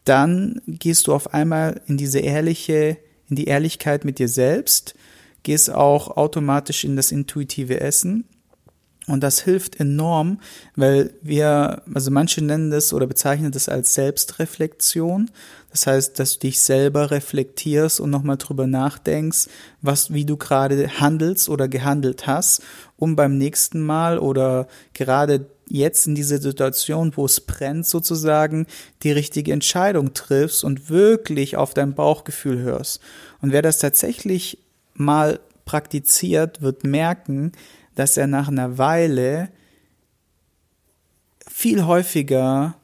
dann 0.04 0.60
gehst 0.66 1.06
du 1.06 1.14
auf 1.14 1.32
einmal 1.32 1.80
in 1.86 1.96
diese 1.96 2.18
ehrliche, 2.18 2.98
in 3.28 3.36
die 3.36 3.46
Ehrlichkeit 3.46 4.04
mit 4.04 4.18
dir 4.18 4.28
selbst, 4.28 4.94
gehst 5.42 5.70
auch 5.70 6.16
automatisch 6.16 6.84
in 6.84 6.94
das 6.94 7.10
intuitive 7.10 7.80
Essen 7.80 8.24
und 9.08 9.20
das 9.22 9.40
hilft 9.40 9.80
enorm, 9.80 10.40
weil 10.76 11.12
wir, 11.22 11.82
also 11.92 12.10
manche 12.12 12.42
nennen 12.42 12.70
das 12.70 12.92
oder 12.92 13.06
bezeichnen 13.08 13.50
das 13.50 13.68
als 13.68 13.94
Selbstreflexion. 13.94 15.30
Das 15.70 15.86
heißt, 15.86 16.18
dass 16.18 16.34
du 16.34 16.40
dich 16.40 16.60
selber 16.60 17.10
reflektierst 17.10 17.98
und 17.98 18.10
nochmal 18.10 18.36
drüber 18.36 18.66
nachdenkst, 18.66 19.48
was, 19.80 20.12
wie 20.12 20.24
du 20.24 20.36
gerade 20.36 21.00
handelst 21.00 21.48
oder 21.48 21.66
gehandelt 21.66 22.26
hast, 22.28 22.62
um 22.96 23.16
beim 23.16 23.38
nächsten 23.38 23.80
Mal 23.80 24.18
oder 24.18 24.68
gerade 24.92 25.46
jetzt 25.68 26.06
in 26.06 26.14
dieser 26.14 26.38
Situation, 26.38 27.12
wo 27.16 27.24
es 27.24 27.40
brennt 27.40 27.86
sozusagen, 27.86 28.66
die 29.02 29.10
richtige 29.10 29.52
Entscheidung 29.52 30.14
triffst 30.14 30.62
und 30.62 30.90
wirklich 30.90 31.56
auf 31.56 31.74
dein 31.74 31.94
Bauchgefühl 31.94 32.58
hörst. 32.58 33.00
Und 33.40 33.52
wer 33.52 33.62
das 33.62 33.78
tatsächlich 33.78 34.58
mal 34.94 35.40
praktiziert, 35.64 36.60
wird 36.60 36.84
merken, 36.84 37.52
dass 37.94 38.16
er 38.16 38.26
nach 38.26 38.48
einer 38.48 38.78
Weile 38.78 39.50
viel 41.48 41.84
häufiger 41.84 42.76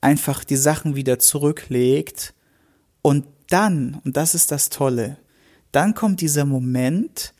einfach 0.00 0.44
die 0.44 0.56
Sachen 0.56 0.96
wieder 0.96 1.18
zurücklegt 1.18 2.34
und 3.02 3.26
dann, 3.48 4.00
und 4.04 4.16
das 4.16 4.34
ist 4.34 4.52
das 4.52 4.70
Tolle, 4.70 5.18
dann 5.72 5.94
kommt 5.94 6.20
dieser 6.20 6.44
Moment, 6.44 7.34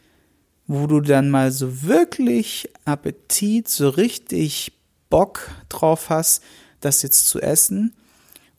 wo 0.67 0.87
du 0.87 1.01
dann 1.01 1.31
mal 1.31 1.51
so 1.51 1.83
wirklich 1.83 2.69
Appetit, 2.85 3.69
so 3.69 3.89
richtig 3.89 4.73
Bock 5.09 5.51
drauf 5.69 6.11
hast, 6.11 6.43
das 6.81 7.03
jetzt 7.03 7.29
zu 7.29 7.41
essen 7.41 7.95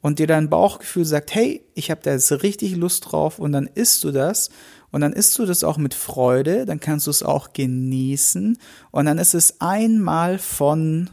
und 0.02 0.20
dir 0.20 0.28
dein 0.28 0.50
Bauchgefühl 0.50 1.06
sagt, 1.06 1.34
hey, 1.34 1.64
ich 1.74 1.90
habe 1.90 2.02
da 2.04 2.12
jetzt 2.12 2.32
richtig 2.44 2.76
Lust 2.76 3.12
drauf 3.12 3.40
und 3.40 3.54
dann 3.54 3.68
isst 3.68 4.04
du 4.04 4.12
das 4.12 4.50
und 4.92 5.02
dann 5.02 5.14
isst 5.14 5.38
du 5.40 5.46
das 5.46 5.64
auch 5.64 5.78
mit 5.78 5.94
Freude, 5.94 6.66
dann 6.66 6.80
kannst 6.80 7.08
du 7.08 7.12
es 7.12 7.24
auch 7.24 7.54
genießen. 7.54 8.58
Und 8.92 9.06
dann 9.06 9.18
ist 9.18 9.34
es 9.34 9.62
einmal 9.62 10.38
von 10.38 11.10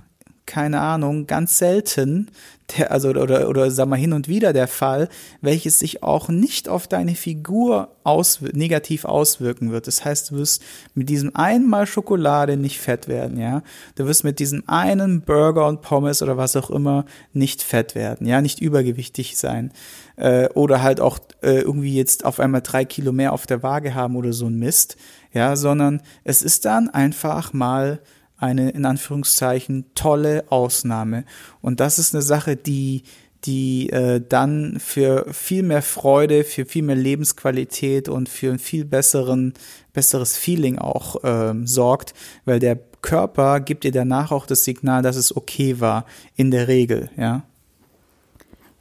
keine 0.48 0.80
Ahnung, 0.80 1.26
ganz 1.26 1.58
selten, 1.58 2.30
der, 2.76 2.90
also 2.90 3.10
oder, 3.10 3.48
oder 3.48 3.70
sag 3.70 3.88
mal 3.88 3.96
hin 3.96 4.12
und 4.12 4.28
wieder 4.28 4.52
der 4.52 4.66
Fall, 4.66 5.08
welches 5.40 5.78
sich 5.78 6.02
auch 6.02 6.28
nicht 6.28 6.68
auf 6.68 6.88
deine 6.88 7.14
Figur 7.14 7.96
ausw 8.02 8.48
negativ 8.52 9.04
auswirken 9.04 9.70
wird. 9.70 9.86
Das 9.86 10.04
heißt, 10.04 10.30
du 10.30 10.36
wirst 10.36 10.62
mit 10.94 11.08
diesem 11.08 11.36
einen 11.36 11.68
Mal 11.68 11.86
Schokolade 11.86 12.56
nicht 12.56 12.80
fett 12.80 13.08
werden, 13.08 13.38
ja. 13.38 13.62
Du 13.94 14.06
wirst 14.06 14.24
mit 14.24 14.38
diesem 14.38 14.66
einen 14.66 15.20
Burger 15.20 15.68
und 15.68 15.82
Pommes 15.82 16.22
oder 16.22 16.36
was 16.36 16.56
auch 16.56 16.70
immer 16.70 17.04
nicht 17.32 17.62
fett 17.62 17.94
werden, 17.94 18.26
ja, 18.26 18.40
nicht 18.40 18.60
übergewichtig 18.60 19.36
sein. 19.36 19.70
Äh, 20.16 20.48
oder 20.54 20.82
halt 20.82 21.00
auch 21.00 21.18
äh, 21.42 21.60
irgendwie 21.60 21.94
jetzt 21.94 22.24
auf 22.24 22.40
einmal 22.40 22.62
drei 22.62 22.84
Kilo 22.84 23.12
mehr 23.12 23.32
auf 23.32 23.46
der 23.46 23.62
Waage 23.62 23.94
haben 23.94 24.16
oder 24.16 24.32
so 24.32 24.46
ein 24.46 24.58
Mist, 24.58 24.96
ja, 25.32 25.56
sondern 25.56 26.00
es 26.24 26.42
ist 26.42 26.64
dann 26.64 26.88
einfach 26.88 27.52
mal 27.52 28.00
eine 28.38 28.70
in 28.70 28.86
Anführungszeichen 28.86 29.86
tolle 29.94 30.44
Ausnahme. 30.50 31.24
Und 31.60 31.80
das 31.80 31.98
ist 31.98 32.14
eine 32.14 32.22
Sache, 32.22 32.56
die 32.56 33.02
die 33.44 33.90
äh, 33.90 34.20
dann 34.26 34.80
für 34.80 35.32
viel 35.32 35.62
mehr 35.62 35.82
Freude, 35.82 36.44
für 36.44 36.66
viel 36.66 36.82
mehr 36.82 36.96
Lebensqualität 36.96 38.08
und 38.08 38.28
für 38.28 38.50
ein 38.50 38.58
viel 38.58 38.84
besseren, 38.84 39.54
besseres 39.92 40.36
Feeling 40.36 40.78
auch 40.78 41.16
ähm, 41.22 41.66
sorgt, 41.66 42.14
weil 42.44 42.58
der 42.58 42.78
Körper 43.00 43.60
gibt 43.60 43.84
dir 43.84 43.92
danach 43.92 44.32
auch 44.32 44.46
das 44.46 44.64
Signal, 44.64 45.02
dass 45.02 45.16
es 45.16 45.36
okay 45.36 45.78
war, 45.78 46.04
in 46.34 46.50
der 46.50 46.66
Regel, 46.66 47.10
ja. 47.16 47.42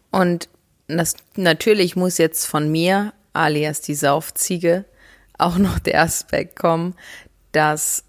Und 0.09 0.49
das 0.87 1.15
natürlich 1.35 1.95
muss 1.95 2.17
jetzt 2.17 2.45
von 2.45 2.71
mir, 2.71 3.13
alias 3.33 3.81
die 3.81 3.93
Saufziege, 3.93 4.85
auch 5.37 5.57
noch 5.59 5.77
der 5.77 6.01
Aspekt 6.01 6.55
kommen, 6.55 6.95
dass 7.51 8.03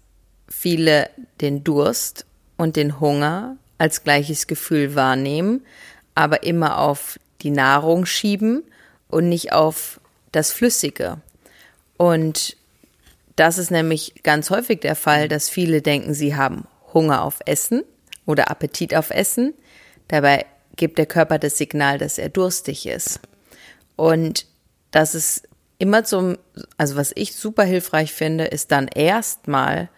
viele 0.49 1.09
den 1.41 1.63
Durst 1.63 2.25
und 2.57 2.75
den 2.75 2.99
Hunger 2.99 3.57
als 3.77 4.03
gleiches 4.03 4.47
Gefühl 4.47 4.95
wahrnehmen, 4.95 5.65
aber 6.15 6.43
immer 6.43 6.79
auf 6.79 7.19
die 7.41 7.51
Nahrung 7.51 8.05
schieben 8.05 8.63
und 9.07 9.29
nicht 9.29 9.53
auf 9.53 10.01
das 10.31 10.51
Flüssige. 10.51 11.21
Und 11.97 12.57
das 13.35 13.57
ist 13.57 13.71
nämlich 13.71 14.15
ganz 14.23 14.49
häufig 14.49 14.81
der 14.81 14.95
Fall, 14.95 15.29
dass 15.29 15.49
viele 15.49 15.81
denken, 15.81 16.13
sie 16.13 16.35
haben 16.35 16.67
Hunger 16.93 17.23
auf 17.23 17.39
Essen 17.45 17.83
oder 18.25 18.51
Appetit 18.51 18.93
auf 18.95 19.11
Essen. 19.11 19.53
Dabei 20.09 20.45
gibt 20.75 20.97
der 20.97 21.05
Körper 21.05 21.39
das 21.39 21.57
Signal, 21.57 21.97
dass 21.97 22.17
er 22.17 22.29
durstig 22.29 22.85
ist. 22.85 23.21
Und 23.95 24.45
das 24.91 25.15
ist 25.15 25.47
immer 25.77 26.03
zum, 26.03 26.37
also 26.77 26.95
was 26.95 27.11
ich 27.15 27.35
super 27.35 27.63
hilfreich 27.63 28.11
finde, 28.11 28.45
ist 28.45 28.71
dann 28.71 28.87
erstmal 28.87 29.89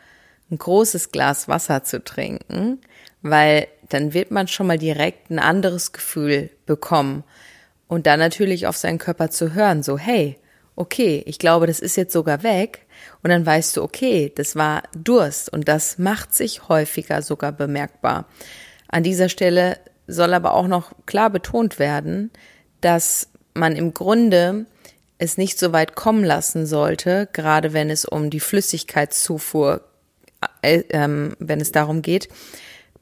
ein 0.52 0.58
großes 0.58 1.12
Glas 1.12 1.48
Wasser 1.48 1.84
zu 1.84 2.04
trinken, 2.04 2.80
weil 3.22 3.68
dann 3.90 4.14
wird 4.14 4.32
man 4.32 4.48
schon 4.48 4.68
mal 4.68 4.78
direkt 4.78 5.30
ein 5.30 5.40
anderes 5.40 5.92
Gefühl 5.92 6.50
bekommen 6.66 7.24
und 7.88 8.08
dann 8.08 8.20
natürlich 8.20 8.68
auf 8.68 8.78
seinen 8.78 9.00
Körper 9.00 9.30
zu 9.30 9.54
hören, 9.54 9.84
so 9.84 9.98
hey, 9.98 10.38
okay, 10.76 11.24
ich 11.26 11.40
glaube, 11.40 11.68
das 11.68 11.80
ist 11.80 11.96
jetzt 11.96 12.14
sogar 12.14 12.44
weg 12.44 12.86
und 13.24 13.30
dann 13.30 13.46
weißt 13.46 13.78
du, 13.78 13.84
okay, 13.84 14.32
das 14.36 14.56
war 14.56 14.84
Durst 14.96 15.52
und 15.52 15.68
das 15.68 15.98
macht 15.98 16.34
sich 16.34 16.70
häufiger 16.70 17.22
sogar 17.22 17.52
bemerkbar. 17.52 18.26
An 18.88 19.04
dieser 19.04 19.30
Stelle 19.30 19.78
soll 20.08 20.34
aber 20.34 20.54
auch 20.54 20.68
noch 20.68 20.94
klar 21.06 21.30
betont 21.30 21.80
werden, 21.80 22.32
dass 22.82 23.30
man 23.54 23.76
im 23.76 23.94
Grunde 23.94 24.66
es 25.18 25.38
nicht 25.38 25.60
so 25.60 25.72
weit 25.72 25.96
kommen 25.96 26.24
lassen 26.24 26.66
sollte, 26.66 27.30
gerade 27.32 27.74
wenn 27.74 27.90
es 27.90 28.06
um 28.06 28.30
die 28.30 28.40
Flüssigkeitszufuhr 28.40 29.84
äh, 30.62 30.84
ähm, 30.90 31.36
wenn 31.40 31.62
es 31.62 31.72
darum 31.72 32.02
geht, 32.02 32.30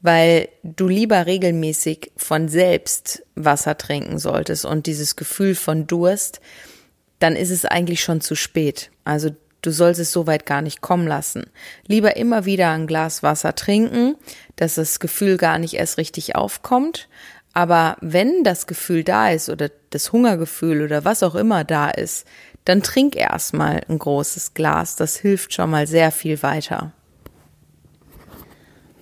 weil 0.02 0.48
du 0.62 0.88
lieber 0.88 1.26
regelmäßig 1.26 2.12
von 2.16 2.48
selbst 2.48 3.22
Wasser 3.34 3.76
trinken 3.76 4.18
solltest 4.18 4.64
und 4.64 4.86
dieses 4.86 5.16
Gefühl 5.16 5.54
von 5.54 5.86
Durst, 5.86 6.40
dann 7.18 7.36
ist 7.36 7.50
es 7.50 7.64
eigentlich 7.64 8.02
schon 8.02 8.20
zu 8.20 8.34
spät. 8.34 8.90
Also 9.04 9.30
du 9.62 9.70
sollst 9.70 10.00
es 10.00 10.10
so 10.10 10.26
weit 10.26 10.46
gar 10.46 10.62
nicht 10.62 10.80
kommen 10.80 11.06
lassen. 11.06 11.44
Lieber 11.86 12.16
immer 12.16 12.46
wieder 12.46 12.70
ein 12.70 12.86
Glas 12.86 13.22
Wasser 13.22 13.54
trinken, 13.54 14.16
dass 14.56 14.76
das 14.76 15.00
Gefühl 15.00 15.36
gar 15.36 15.58
nicht 15.58 15.74
erst 15.74 15.98
richtig 15.98 16.34
aufkommt. 16.34 17.08
Aber 17.52 17.96
wenn 18.00 18.44
das 18.44 18.66
Gefühl 18.66 19.04
da 19.04 19.30
ist 19.30 19.48
oder 19.50 19.70
das 19.90 20.12
Hungergefühl 20.12 20.82
oder 20.82 21.04
was 21.04 21.22
auch 21.22 21.34
immer 21.34 21.64
da 21.64 21.90
ist, 21.90 22.26
dann 22.64 22.82
trink 22.82 23.16
erstmal 23.16 23.82
ein 23.88 23.98
großes 23.98 24.54
Glas. 24.54 24.96
Das 24.96 25.16
hilft 25.16 25.52
schon 25.54 25.70
mal 25.70 25.86
sehr 25.86 26.12
viel 26.12 26.42
weiter. 26.42 26.92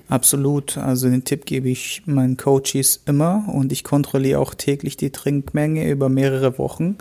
Absolut. 0.09 0.79
Also 0.79 1.09
den 1.09 1.25
Tipp 1.25 1.45
gebe 1.45 1.69
ich 1.69 2.03
meinen 2.07 2.37
Coaches 2.37 3.03
immer 3.07 3.45
und 3.53 3.73
ich 3.73 3.85
kontrolliere 3.85 4.41
auch 4.41 4.55
täglich 4.55 4.97
die 4.97 5.11
Trinkmenge 5.11 5.89
über 5.91 6.09
mehrere 6.09 6.59
Wochen. 6.59 6.97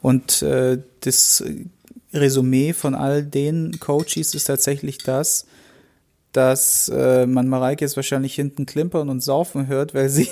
Und 0.00 0.42
äh, 0.42 0.78
das 1.00 1.44
Resümee 2.12 2.72
von 2.72 2.94
all 2.94 3.22
den 3.22 3.78
Coaches 3.78 4.34
ist 4.34 4.44
tatsächlich 4.44 4.98
das, 4.98 5.46
dass 6.32 6.88
äh, 6.88 7.26
man 7.26 7.48
Mareike 7.48 7.84
jetzt 7.84 7.96
wahrscheinlich 7.96 8.34
hinten 8.34 8.66
klimpern 8.66 9.08
und 9.08 9.22
saufen 9.22 9.68
hört, 9.68 9.94
weil 9.94 10.08
sie 10.08 10.28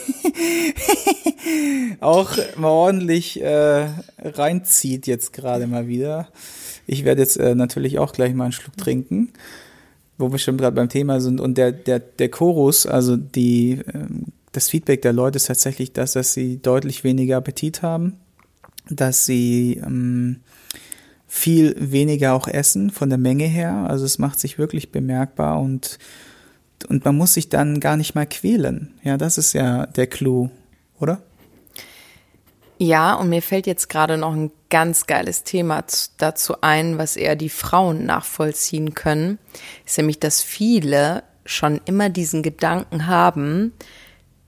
auch 2.01 2.37
mal 2.57 2.69
ordentlich 2.69 3.41
äh, 3.41 3.89
reinzieht 4.19 5.07
jetzt 5.07 5.33
gerade 5.33 5.67
mal 5.67 5.87
wieder. 5.87 6.29
Ich 6.87 7.05
werde 7.05 7.23
jetzt 7.23 7.37
äh, 7.37 7.55
natürlich 7.55 7.99
auch 7.99 8.13
gleich 8.13 8.35
mal 8.35 8.45
einen 8.45 8.53
Schluck 8.53 8.77
trinken, 8.77 9.33
wo 10.21 10.31
wir 10.31 10.39
schon 10.39 10.57
gerade 10.57 10.77
beim 10.77 10.89
Thema 10.89 11.21
sind. 11.21 11.41
Und 11.41 11.59
der, 11.59 11.73
der, 11.73 11.99
der 11.99 12.29
Chorus, 12.31 12.87
also 12.87 13.17
die, 13.17 13.73
äh, 13.73 14.07
das 14.53 14.69
Feedback 14.69 15.03
der 15.03 15.13
Leute 15.13 15.37
ist 15.37 15.47
tatsächlich 15.47 15.93
das, 15.93 16.13
dass 16.13 16.33
sie 16.33 16.59
deutlich 16.59 17.05
weniger 17.05 17.37
Appetit 17.37 17.83
haben, 17.83 18.17
dass 18.89 19.27
sie 19.27 19.81
ähm, 19.85 20.41
viel 21.27 21.75
weniger 21.79 22.35
auch 22.35 22.49
essen 22.49 22.91
von 22.91 23.09
der 23.09 23.19
Menge 23.19 23.45
her. 23.45 23.87
Also 23.89 24.05
es 24.05 24.19
macht 24.19 24.41
sich 24.41 24.59
wirklich 24.59 24.91
bemerkbar 24.91 25.61
und, 25.61 25.99
und 26.89 27.05
man 27.05 27.17
muss 27.17 27.35
sich 27.35 27.49
dann 27.49 27.81
gar 27.81 27.97
nicht 27.97 28.15
mal 28.15 28.27
quälen. 28.27 28.95
Ja, 29.03 29.17
das 29.17 29.39
ist 29.39 29.53
ja 29.53 29.87
der 29.87 30.09
Clou, 30.09 30.51
oder? 30.99 31.23
Ja, 32.79 33.15
und 33.15 33.29
mir 33.29 33.43
fällt 33.43 33.67
jetzt 33.67 33.89
gerade 33.89 34.17
noch 34.17 34.35
ein 34.35 34.51
ganz 34.71 35.07
geiles 35.07 35.45
Thema 35.45 35.85
dazu 36.19 36.61
ein, 36.63 36.97
was 36.99 37.17
eher 37.17 37.37
die 37.37 37.51
Frauen 37.51 38.07
nachvollziehen 38.07 38.95
können, 38.95 39.39
ist 39.85 39.99
nämlich, 39.99 40.19
dass 40.21 40.43
viele 40.43 41.25
schon 41.45 41.81
immer 41.85 42.09
diesen 42.09 42.43
Gedanken 42.43 43.07
haben, 43.07 43.73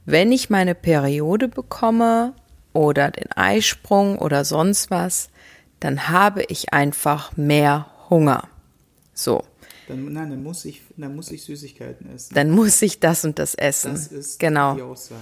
wenn 0.04 0.32
ich 0.32 0.50
meine 0.50 0.74
Periode 0.74 1.48
bekomme 1.48 2.34
oder 2.72 3.10
den 3.10 3.30
Eisprung 3.32 4.18
oder 4.18 4.44
sonst 4.44 4.90
was, 4.90 5.28
dann 5.80 6.08
habe 6.08 6.44
ich 6.44 6.72
einfach 6.72 7.36
mehr 7.36 7.86
Hunger. 8.08 8.48
So. 9.14 9.44
Dann, 9.88 10.12
nein, 10.12 10.30
dann 10.30 10.42
muss 10.42 10.64
ich, 10.64 10.82
dann 10.96 11.14
muss 11.14 11.30
ich 11.30 11.42
Süßigkeiten 11.44 12.14
essen. 12.14 12.34
Dann 12.34 12.50
muss 12.50 12.80
ich 12.82 13.00
das 13.00 13.24
und 13.24 13.38
das 13.38 13.54
essen. 13.54 13.92
Das 13.92 14.06
ist 14.06 14.38
genau. 14.38 14.74
die 14.74 14.82
Aussage. 14.82 15.20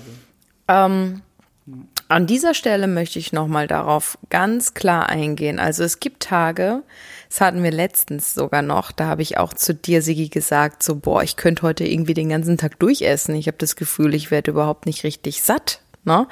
Ähm, 0.69 1.23
an 2.09 2.27
dieser 2.27 2.55
Stelle 2.55 2.89
möchte 2.89 3.19
ich 3.19 3.33
nochmal 3.33 3.69
darauf 3.69 4.19
ganz 4.31 4.75
klar 4.75 5.09
eingehen. 5.09 5.61
Also 5.61 5.85
es 5.85 6.01
gibt 6.01 6.25
Tage, 6.25 6.83
das 7.29 7.41
hatten 7.41 7.63
wir 7.63 7.71
letztens 7.71 8.35
sogar 8.35 8.63
noch, 8.63 8.91
da 8.91 9.07
habe 9.07 9.23
ich 9.23 9.39
auch 9.39 9.55
zu 9.55 9.75
dir, 9.75 10.03
Sigi, 10.03 10.29
gesagt, 10.29 10.83
so, 10.83 10.97
boah, 10.97 11.23
ich 11.23 11.37
könnte 11.37 11.63
heute 11.63 11.85
irgendwie 11.85 12.15
den 12.15 12.29
ganzen 12.29 12.59
Tag 12.59 12.81
durchessen. 12.81 13.37
Ich 13.37 13.47
habe 13.47 13.59
das 13.59 13.77
Gefühl, 13.77 14.15
ich 14.15 14.33
werde 14.33 14.51
überhaupt 14.51 14.87
nicht 14.87 15.05
richtig 15.05 15.43
satt. 15.43 15.81
Ne? 16.05 16.27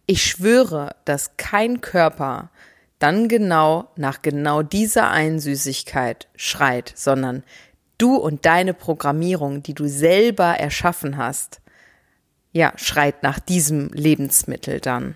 ich 0.07 0.25
schwöre, 0.25 0.95
dass 1.05 1.37
kein 1.37 1.81
Körper 1.81 2.49
dann 2.97 3.29
genau 3.29 3.89
nach 3.95 4.21
genau 4.21 4.61
dieser 4.61 5.09
Einsüßigkeit 5.09 6.27
schreit, 6.35 6.91
sondern 6.95 7.43
du 7.97 8.15
und 8.15 8.45
deine 8.45 8.73
Programmierung, 8.73 9.63
die 9.63 9.73
du 9.73 9.87
selber 9.87 10.59
erschaffen 10.59 11.17
hast, 11.17 11.61
ja, 12.51 12.73
schreit 12.75 13.23
nach 13.23 13.39
diesem 13.39 13.89
Lebensmittel 13.93 14.79
dann. 14.79 15.15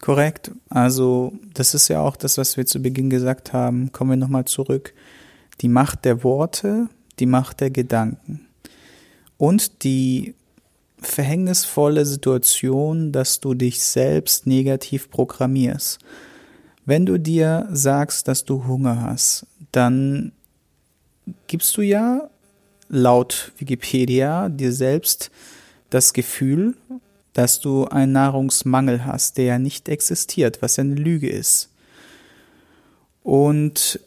Korrekt. 0.00 0.52
Also 0.68 1.32
das 1.54 1.74
ist 1.74 1.88
ja 1.88 2.00
auch 2.00 2.16
das, 2.16 2.38
was 2.38 2.56
wir 2.56 2.66
zu 2.66 2.80
Beginn 2.80 3.10
gesagt 3.10 3.52
haben. 3.52 3.92
Kommen 3.92 4.10
wir 4.10 4.16
nochmal 4.16 4.44
zurück. 4.44 4.94
Die 5.60 5.68
Macht 5.68 6.04
der 6.04 6.22
Worte, 6.22 6.88
die 7.18 7.26
Macht 7.26 7.60
der 7.60 7.70
Gedanken 7.70 8.46
und 9.38 9.84
die 9.84 10.34
verhängnisvolle 10.98 12.04
Situation, 12.06 13.12
dass 13.12 13.40
du 13.40 13.54
dich 13.54 13.82
selbst 13.82 14.46
negativ 14.46 15.10
programmierst. 15.10 15.98
Wenn 16.84 17.06
du 17.06 17.18
dir 17.18 17.68
sagst, 17.70 18.28
dass 18.28 18.44
du 18.44 18.66
Hunger 18.66 19.02
hast, 19.02 19.46
dann 19.72 20.32
gibst 21.46 21.76
du 21.76 21.82
ja 21.82 22.30
laut 22.88 23.52
Wikipedia 23.58 24.48
dir 24.48 24.72
selbst 24.72 25.30
das 25.90 26.12
Gefühl, 26.12 26.76
dass 27.36 27.60
du 27.60 27.84
einen 27.84 28.12
Nahrungsmangel 28.12 29.04
hast, 29.04 29.36
der 29.36 29.44
ja 29.44 29.58
nicht 29.58 29.90
existiert, 29.90 30.62
was 30.62 30.78
ja 30.78 30.84
eine 30.84 30.94
Lüge 30.94 31.28
ist. 31.28 31.70
Und 33.22 34.00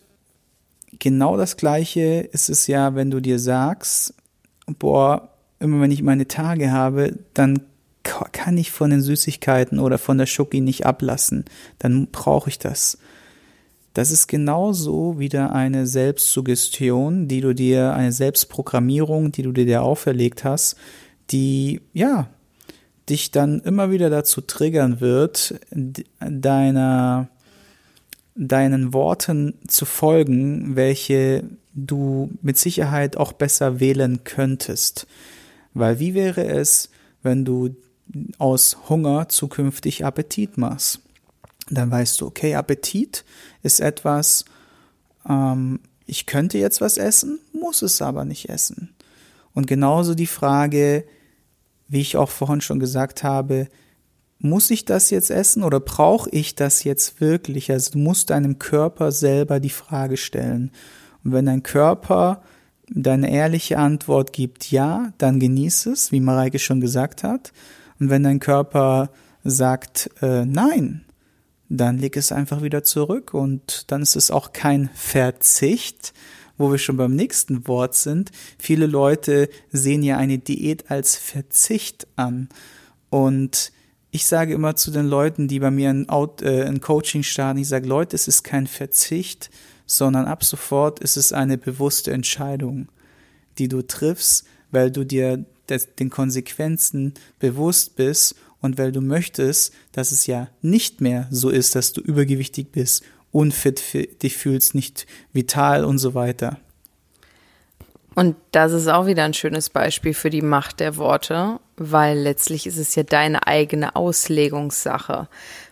genau 0.97 1.37
das 1.37 1.55
Gleiche 1.55 2.27
ist 2.31 2.49
es 2.49 2.65
ja, 2.65 2.95
wenn 2.95 3.11
du 3.11 3.19
dir 3.19 3.37
sagst, 3.37 4.15
boah, 4.79 5.29
immer 5.59 5.79
wenn 5.79 5.91
ich 5.91 6.01
meine 6.01 6.27
Tage 6.27 6.71
habe, 6.71 7.19
dann 7.35 7.59
kann 8.01 8.57
ich 8.57 8.71
von 8.71 8.89
den 8.89 9.01
Süßigkeiten 9.01 9.77
oder 9.77 9.99
von 9.99 10.17
der 10.17 10.25
Schoki 10.25 10.59
nicht 10.59 10.87
ablassen. 10.87 11.45
Dann 11.77 12.07
brauche 12.07 12.49
ich 12.49 12.57
das. 12.57 12.97
Das 13.93 14.09
ist 14.09 14.25
genauso 14.25 15.19
wieder 15.19 15.53
eine 15.53 15.85
Selbstsuggestion, 15.85 17.27
die 17.27 17.41
du 17.41 17.53
dir, 17.53 17.93
eine 17.93 18.11
Selbstprogrammierung, 18.11 19.31
die 19.31 19.43
du 19.43 19.51
dir 19.51 19.83
auferlegt 19.83 20.43
hast, 20.43 20.77
die, 21.29 21.81
ja, 21.93 22.27
dich 23.09 23.31
dann 23.31 23.61
immer 23.61 23.91
wieder 23.91 24.09
dazu 24.09 24.41
triggern 24.41 24.99
wird, 24.99 25.59
deiner, 26.19 27.29
deinen 28.35 28.93
Worten 28.93 29.55
zu 29.67 29.85
folgen, 29.85 30.75
welche 30.75 31.43
du 31.73 32.31
mit 32.41 32.57
Sicherheit 32.57 33.17
auch 33.17 33.33
besser 33.33 33.79
wählen 33.79 34.23
könntest. 34.23 35.07
Weil 35.73 35.99
wie 35.99 36.13
wäre 36.13 36.45
es, 36.45 36.89
wenn 37.23 37.45
du 37.45 37.75
aus 38.37 38.77
Hunger 38.89 39.29
zukünftig 39.29 40.05
Appetit 40.05 40.57
machst? 40.57 40.99
Dann 41.69 41.91
weißt 41.91 42.21
du, 42.21 42.27
okay, 42.27 42.55
Appetit 42.55 43.23
ist 43.61 43.79
etwas, 43.79 44.45
ähm, 45.27 45.79
ich 46.05 46.25
könnte 46.25 46.57
jetzt 46.57 46.81
was 46.81 46.97
essen, 46.97 47.39
muss 47.53 47.83
es 47.83 48.01
aber 48.01 48.25
nicht 48.25 48.49
essen. 48.49 48.95
Und 49.53 49.67
genauso 49.67 50.15
die 50.15 50.27
Frage, 50.27 51.05
wie 51.89 52.01
ich 52.01 52.15
auch 52.15 52.29
vorhin 52.29 52.61
schon 52.61 52.79
gesagt 52.79 53.23
habe, 53.23 53.67
muss 54.39 54.69
ich 54.69 54.85
das 54.85 55.09
jetzt 55.09 55.31
essen 55.31 55.63
oder 55.63 55.81
brauche 55.81 56.29
ich 56.29 56.55
das 56.55 56.83
jetzt 56.85 57.19
wirklich? 57.19 57.71
Also 57.71 57.91
du 57.91 57.97
musst 57.97 58.29
deinem 58.29 58.57
Körper 58.57 59.11
selber 59.11 59.59
die 59.59 59.69
Frage 59.69 60.15
stellen. 60.15 60.71
Und 61.23 61.33
wenn 61.33 61.45
dein 61.45 61.63
Körper 61.63 62.41
deine 62.89 63.31
ehrliche 63.31 63.77
Antwort 63.77 64.31
gibt, 64.31 64.71
ja, 64.71 65.11
dann 65.17 65.39
genieß 65.39 65.87
es, 65.87 66.11
wie 66.11 66.21
Mareike 66.21 66.59
schon 66.59 66.79
gesagt 66.79 67.23
hat. 67.23 67.51
Und 67.99 68.09
wenn 68.09 68.23
dein 68.23 68.39
Körper 68.39 69.09
sagt, 69.43 70.09
äh, 70.21 70.45
nein, 70.45 71.03
dann 71.67 71.97
leg 71.97 72.17
es 72.17 72.31
einfach 72.31 72.63
wieder 72.63 72.83
zurück 72.83 73.33
und 73.33 73.91
dann 73.91 74.01
ist 74.01 74.15
es 74.15 74.31
auch 74.31 74.53
kein 74.53 74.89
Verzicht, 74.93 76.13
wo 76.59 76.69
wir 76.69 76.77
schon 76.77 76.97
beim 76.97 77.15
nächsten 77.15 77.67
Wort 77.67 77.95
sind. 77.95 78.29
Viele 78.59 78.85
Leute 78.85 79.49
sehen 79.71 80.03
ja 80.03 80.17
eine 80.17 80.37
Diät 80.37 80.91
als 80.91 81.15
Verzicht 81.15 82.05
an 82.15 82.49
und 83.09 83.71
ich 84.11 84.25
sage 84.25 84.53
immer 84.53 84.75
zu 84.75 84.91
den 84.91 85.07
Leuten, 85.07 85.47
die 85.47 85.59
bei 85.59 85.71
mir 85.71 85.89
ein, 85.89 86.09
Out, 86.09 86.41
äh, 86.41 86.63
ein 86.63 86.81
Coaching 86.81 87.23
starten, 87.23 87.59
ich 87.59 87.67
sage, 87.67 87.87
Leute, 87.87 88.15
es 88.15 88.27
ist 88.27 88.43
kein 88.43 88.67
Verzicht, 88.67 89.49
sondern 89.85 90.25
ab 90.25 90.43
sofort 90.43 90.99
ist 90.99 91.15
es 91.15 91.31
eine 91.31 91.57
bewusste 91.57 92.11
Entscheidung, 92.11 92.89
die 93.57 93.67
du 93.67 93.81
triffst, 93.81 94.45
weil 94.71 94.91
du 94.91 95.05
dir 95.05 95.45
des, 95.69 95.95
den 95.95 96.09
Konsequenzen 96.09 97.13
bewusst 97.39 97.95
bist 97.95 98.35
und 98.61 98.77
weil 98.77 98.91
du 98.91 99.01
möchtest, 99.01 99.73
dass 99.91 100.11
es 100.11 100.27
ja 100.27 100.49
nicht 100.61 101.01
mehr 101.01 101.27
so 101.31 101.49
ist, 101.49 101.75
dass 101.75 101.93
du 101.93 102.01
übergewichtig 102.01 102.71
bist, 102.71 103.03
unfit 103.31 104.23
dich 104.23 104.37
fühlst, 104.37 104.75
nicht 104.75 105.05
vital 105.33 105.85
und 105.85 105.97
so 105.97 106.13
weiter. 106.13 106.57
Und 108.15 108.35
das 108.51 108.73
ist 108.73 108.87
auch 108.87 109.05
wieder 109.05 109.23
ein 109.23 109.33
schönes 109.33 109.69
Beispiel 109.69 110.13
für 110.13 110.29
die 110.29 110.41
Macht 110.41 110.79
der 110.79 110.97
Worte, 110.97 111.59
weil 111.77 112.17
letztlich 112.17 112.67
ist 112.67 112.77
es 112.77 112.95
ja 112.95 113.03
deine 113.03 113.47
eigene 113.47 113.95
Auslegungssache. 113.95 115.27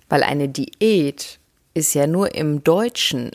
Weil 0.07 0.23
eine 0.23 0.47
Diät 0.47 1.39
ist 1.73 1.93
ja 1.93 2.07
nur 2.07 2.35
im 2.35 2.63
Deutschen 2.63 3.31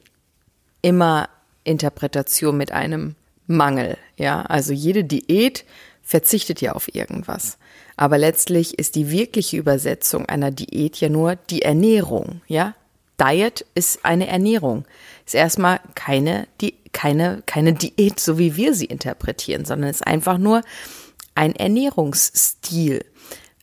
immer 0.80 1.28
Interpretation 1.64 2.56
mit 2.56 2.72
einem 2.72 3.14
Mangel. 3.46 3.98
Ja, 4.16 4.42
also 4.42 4.72
jede 4.72 5.04
Diät 5.04 5.64
verzichtet 6.02 6.60
ja 6.60 6.72
auf 6.72 6.94
irgendwas. 6.94 7.58
Aber 7.96 8.18
letztlich 8.18 8.78
ist 8.78 8.94
die 8.94 9.10
wirkliche 9.10 9.56
Übersetzung 9.56 10.26
einer 10.26 10.50
Diät 10.50 10.96
ja 10.98 11.08
nur 11.08 11.36
die 11.36 11.62
Ernährung. 11.62 12.40
Ja, 12.46 12.74
Diet 13.20 13.64
ist 13.74 14.04
eine 14.04 14.26
Ernährung. 14.26 14.84
Ist 15.24 15.34
erstmal 15.34 15.80
keine, 15.94 16.48
die, 16.60 16.74
keine, 16.92 17.42
keine 17.46 17.72
Diät, 17.74 18.20
so 18.20 18.38
wie 18.38 18.56
wir 18.56 18.74
sie 18.74 18.86
interpretieren, 18.86 19.64
sondern 19.64 19.90
ist 19.90 20.06
einfach 20.06 20.38
nur 20.38 20.62
ein 21.34 21.54
Ernährungsstil. 21.54 23.04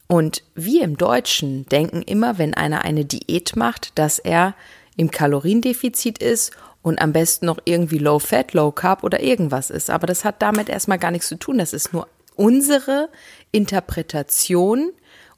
Und 0.07 0.43
wir 0.55 0.83
im 0.83 0.97
Deutschen 0.97 1.67
denken 1.67 2.01
immer, 2.01 2.37
wenn 2.37 2.53
einer 2.53 2.83
eine 2.83 3.05
Diät 3.05 3.55
macht, 3.55 3.97
dass 3.99 4.17
er 4.17 4.55
im 4.97 5.11
Kaloriendefizit 5.11 6.17
ist 6.17 6.51
und 6.81 6.99
am 7.01 7.13
besten 7.13 7.45
noch 7.45 7.59
irgendwie 7.65 7.99
Low 7.99 8.19
Fat, 8.19 8.53
Low 8.53 8.71
Carb 8.71 9.03
oder 9.03 9.21
irgendwas 9.21 9.69
ist. 9.69 9.89
Aber 9.89 10.07
das 10.07 10.25
hat 10.25 10.41
damit 10.41 10.69
erstmal 10.69 10.97
gar 10.97 11.11
nichts 11.11 11.27
zu 11.27 11.37
tun. 11.37 11.59
Das 11.59 11.73
ist 11.73 11.93
nur 11.93 12.07
unsere 12.35 13.09
Interpretation 13.51 14.91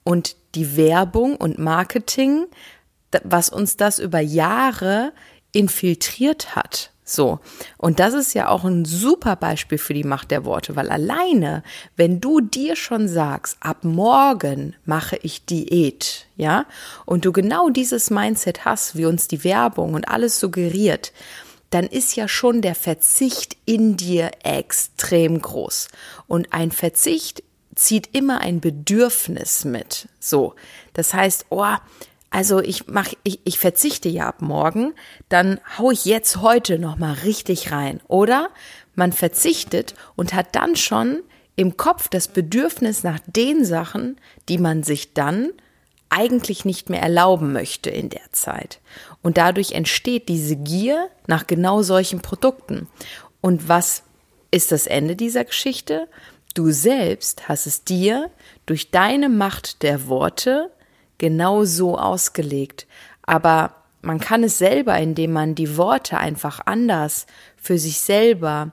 und 0.04 0.36
die 0.56 0.78
Werbung 0.78 1.36
und 1.36 1.60
Marketing, 1.60 2.46
was 3.24 3.50
uns 3.50 3.78
das 3.78 4.00
über 4.00 4.20
Jahre 4.20 5.14
infiltriert 5.52 6.56
hat. 6.56 6.92
So. 7.04 7.40
Und 7.78 8.00
das 8.00 8.14
ist 8.14 8.34
ja 8.34 8.48
auch 8.48 8.64
ein 8.64 8.86
super 8.86 9.36
Beispiel 9.36 9.78
für 9.78 9.94
die 9.94 10.06
Macht 10.06 10.32
der 10.32 10.46
Worte, 10.46 10.76
weil 10.76 10.90
alleine, 10.90 11.64
wenn 11.98 12.22
du 12.22 12.40
dir 12.40 12.76
schon 12.76 13.08
sagst, 13.08 13.58
ab 13.60 13.84
morgen 13.84 14.76
mache 14.86 15.18
ich 15.22 15.46
Diät, 15.46 16.28
ja, 16.38 16.66
und 17.06 17.26
du 17.26 17.34
genau 17.34 17.70
dieses 17.70 18.10
Mindset 18.10 18.66
hast, 18.66 18.96
wie 18.96 19.06
uns 19.06 19.28
die 19.28 19.44
Werbung 19.44 19.94
und 19.94 20.08
alles 20.08 20.40
suggeriert, 20.40 21.12
dann 21.70 21.86
ist 21.86 22.16
ja 22.16 22.28
schon 22.28 22.62
der 22.62 22.76
Verzicht 22.76 23.58
in 23.66 23.98
dir 23.98 24.32
extrem 24.44 25.42
groß. 25.42 25.88
Und 26.28 26.54
ein 26.54 26.72
Verzicht 26.72 27.44
zieht 27.76 28.10
immer 28.14 28.42
ein 28.42 28.60
Bedürfnis 28.60 29.66
mit. 29.66 30.08
So. 30.20 30.56
Das 30.94 31.14
heißt, 31.14 31.46
oh, 31.50 31.76
also 32.32 32.62
ich 32.62 32.88
mach, 32.88 33.10
ich, 33.24 33.42
ich 33.44 33.60
verzichte 33.60 34.08
ja 34.10 34.28
ab 34.28 34.42
morgen, 34.42 34.94
dann 35.28 35.60
hau 35.78 35.92
ich 35.92 36.06
jetzt 36.06 36.38
heute 36.38 36.80
noch 36.80 36.98
mal 36.98 37.14
richtig 37.14 37.72
rein. 37.72 38.00
Oder 38.08 38.50
man 38.96 39.12
verzichtet 39.12 39.94
und 40.16 40.34
hat 40.34 40.56
dann 40.56 40.78
schon 40.78 41.22
im 41.58 41.76
Kopf 41.76 42.08
das 42.08 42.30
Bedürfnis 42.30 43.04
nach 43.04 43.20
den 43.28 43.66
Sachen, 43.66 44.18
die 44.48 44.58
man 44.58 44.82
sich 44.84 45.14
dann 45.14 45.52
eigentlich 46.08 46.64
nicht 46.64 46.90
mehr 46.90 47.02
erlauben 47.02 47.52
möchte 47.52 47.90
in 47.90 48.10
der 48.10 48.32
Zeit. 48.32 48.80
Und 49.22 49.38
dadurch 49.38 49.74
entsteht 49.74 50.30
diese 50.30 50.56
Gier 50.56 51.10
nach 51.28 51.48
genau 51.48 51.82
solchen 51.82 52.22
Produkten. 52.22 52.88
Und 53.42 53.68
was 53.68 54.04
ist 54.52 54.72
das 54.72 54.88
Ende 54.88 55.18
dieser 55.18 55.44
Geschichte? 55.44 56.08
Du 56.54 56.72
selbst 56.72 57.50
hast 57.50 57.66
es 57.66 57.84
dir 57.84 58.32
durch 58.66 58.92
deine 58.92 59.28
Macht 59.28 59.84
der 59.84 60.08
Worte 60.08 60.72
genau 61.22 61.66
so 61.66 62.00
ausgelegt. 62.00 62.88
Aber 63.22 63.76
man 64.02 64.20
kann 64.20 64.44
es 64.44 64.58
selber, 64.58 64.98
indem 64.98 65.32
man 65.32 65.54
die 65.54 65.78
Worte 65.78 66.18
einfach 66.18 66.62
anders 66.66 67.28
für 67.56 67.78
sich 67.78 68.00
selber 68.00 68.72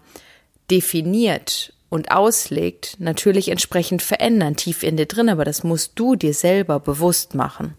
definiert 0.70 1.74
und 1.90 2.10
auslegt, 2.10 2.96
natürlich 2.98 3.50
entsprechend 3.50 4.00
verändern, 4.00 4.56
tief 4.56 4.82
in 4.82 4.96
dir 4.96 5.04
drin, 5.04 5.28
aber 5.28 5.44
das 5.44 5.62
musst 5.62 5.92
du 5.96 6.16
dir 6.16 6.32
selber 6.32 6.80
bewusst 6.80 7.34
machen. 7.34 7.74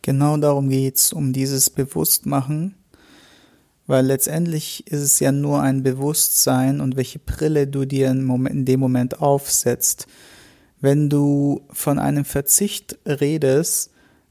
Genau 0.00 0.38
darum 0.38 0.70
geht's, 0.70 1.12
um 1.12 1.34
dieses 1.34 1.68
Bewusstmachen, 1.68 2.76
weil 3.86 4.06
letztendlich 4.06 4.86
ist 4.86 5.02
es 5.02 5.20
ja 5.20 5.32
nur 5.32 5.60
ein 5.60 5.82
Bewusstsein 5.82 6.80
und 6.80 6.96
welche 6.96 7.18
Brille 7.18 7.66
du 7.66 7.84
dir 7.84 8.10
in 8.10 8.64
dem 8.64 8.80
Moment 8.80 9.20
aufsetzt. 9.20 10.06
Wenn 10.86 11.08
du 11.08 11.62
von 11.70 11.98
einem 11.98 12.24
Verzicht 12.24 12.96
redest, 13.04 13.90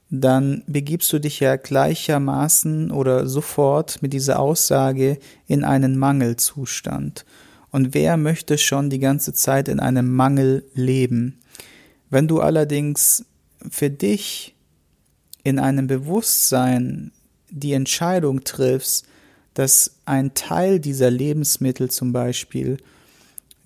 dann 0.09 0.63
begibst 0.67 1.11
du 1.11 1.19
dich 1.19 1.41
ja 1.41 1.57
gleichermaßen 1.57 2.91
oder 2.91 3.27
sofort 3.27 4.01
mit 4.01 4.13
dieser 4.13 4.39
Aussage 4.39 5.19
in 5.47 5.65
einen 5.65 5.97
Mangelzustand. 5.97 7.25
Und 7.71 7.93
wer 7.93 8.15
möchte 8.15 8.57
schon 8.57 8.89
die 8.89 8.99
ganze 8.99 9.33
Zeit 9.33 9.67
in 9.67 9.81
einem 9.81 10.15
Mangel 10.15 10.63
leben? 10.73 11.39
Wenn 12.09 12.29
du 12.29 12.39
allerdings 12.39 13.25
für 13.69 13.89
dich 13.89 14.55
in 15.43 15.59
einem 15.59 15.87
Bewusstsein 15.87 17.11
die 17.49 17.73
Entscheidung 17.73 18.45
triffst, 18.45 19.05
dass 19.55 19.97
ein 20.05 20.33
Teil 20.35 20.79
dieser 20.79 21.11
Lebensmittel 21.11 21.91
zum 21.91 22.13
Beispiel 22.13 22.77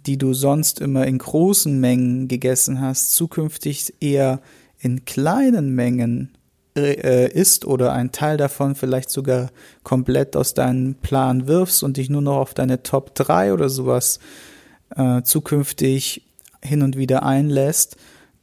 die 0.10 0.18
du 0.18 0.34
sonst 0.34 0.82
immer 0.82 1.06
in 1.06 1.20
großen 1.20 1.80
Mengen 1.80 2.28
gegessen 2.28 2.82
hast, 2.82 3.14
zukünftig 3.14 3.94
eher 4.00 4.42
in 4.80 5.06
kleinen 5.06 5.76
Mengen 5.76 6.36
äh, 6.76 7.32
isst 7.32 7.64
oder 7.64 7.94
ein 7.94 8.12
Teil 8.12 8.36
davon 8.36 8.74
vielleicht 8.74 9.12
sogar 9.12 9.52
komplett 9.84 10.36
aus 10.36 10.56
deinem 10.56 10.96
Plan 10.96 11.46
wirfst 11.46 11.84
und 11.84 11.98
dich 11.98 12.10
nur 12.10 12.24
noch 12.24 12.38
auf 12.38 12.56
deine 12.56 12.82
Top 12.82 13.14
3 13.14 13.54
oder 13.54 13.70
sowas 13.70 14.20
äh, 14.96 15.22
zukünftig 15.22 16.24
hin 16.64 16.82
und 16.82 16.98
wieder 16.98 17.22
einlässt, 17.22 17.96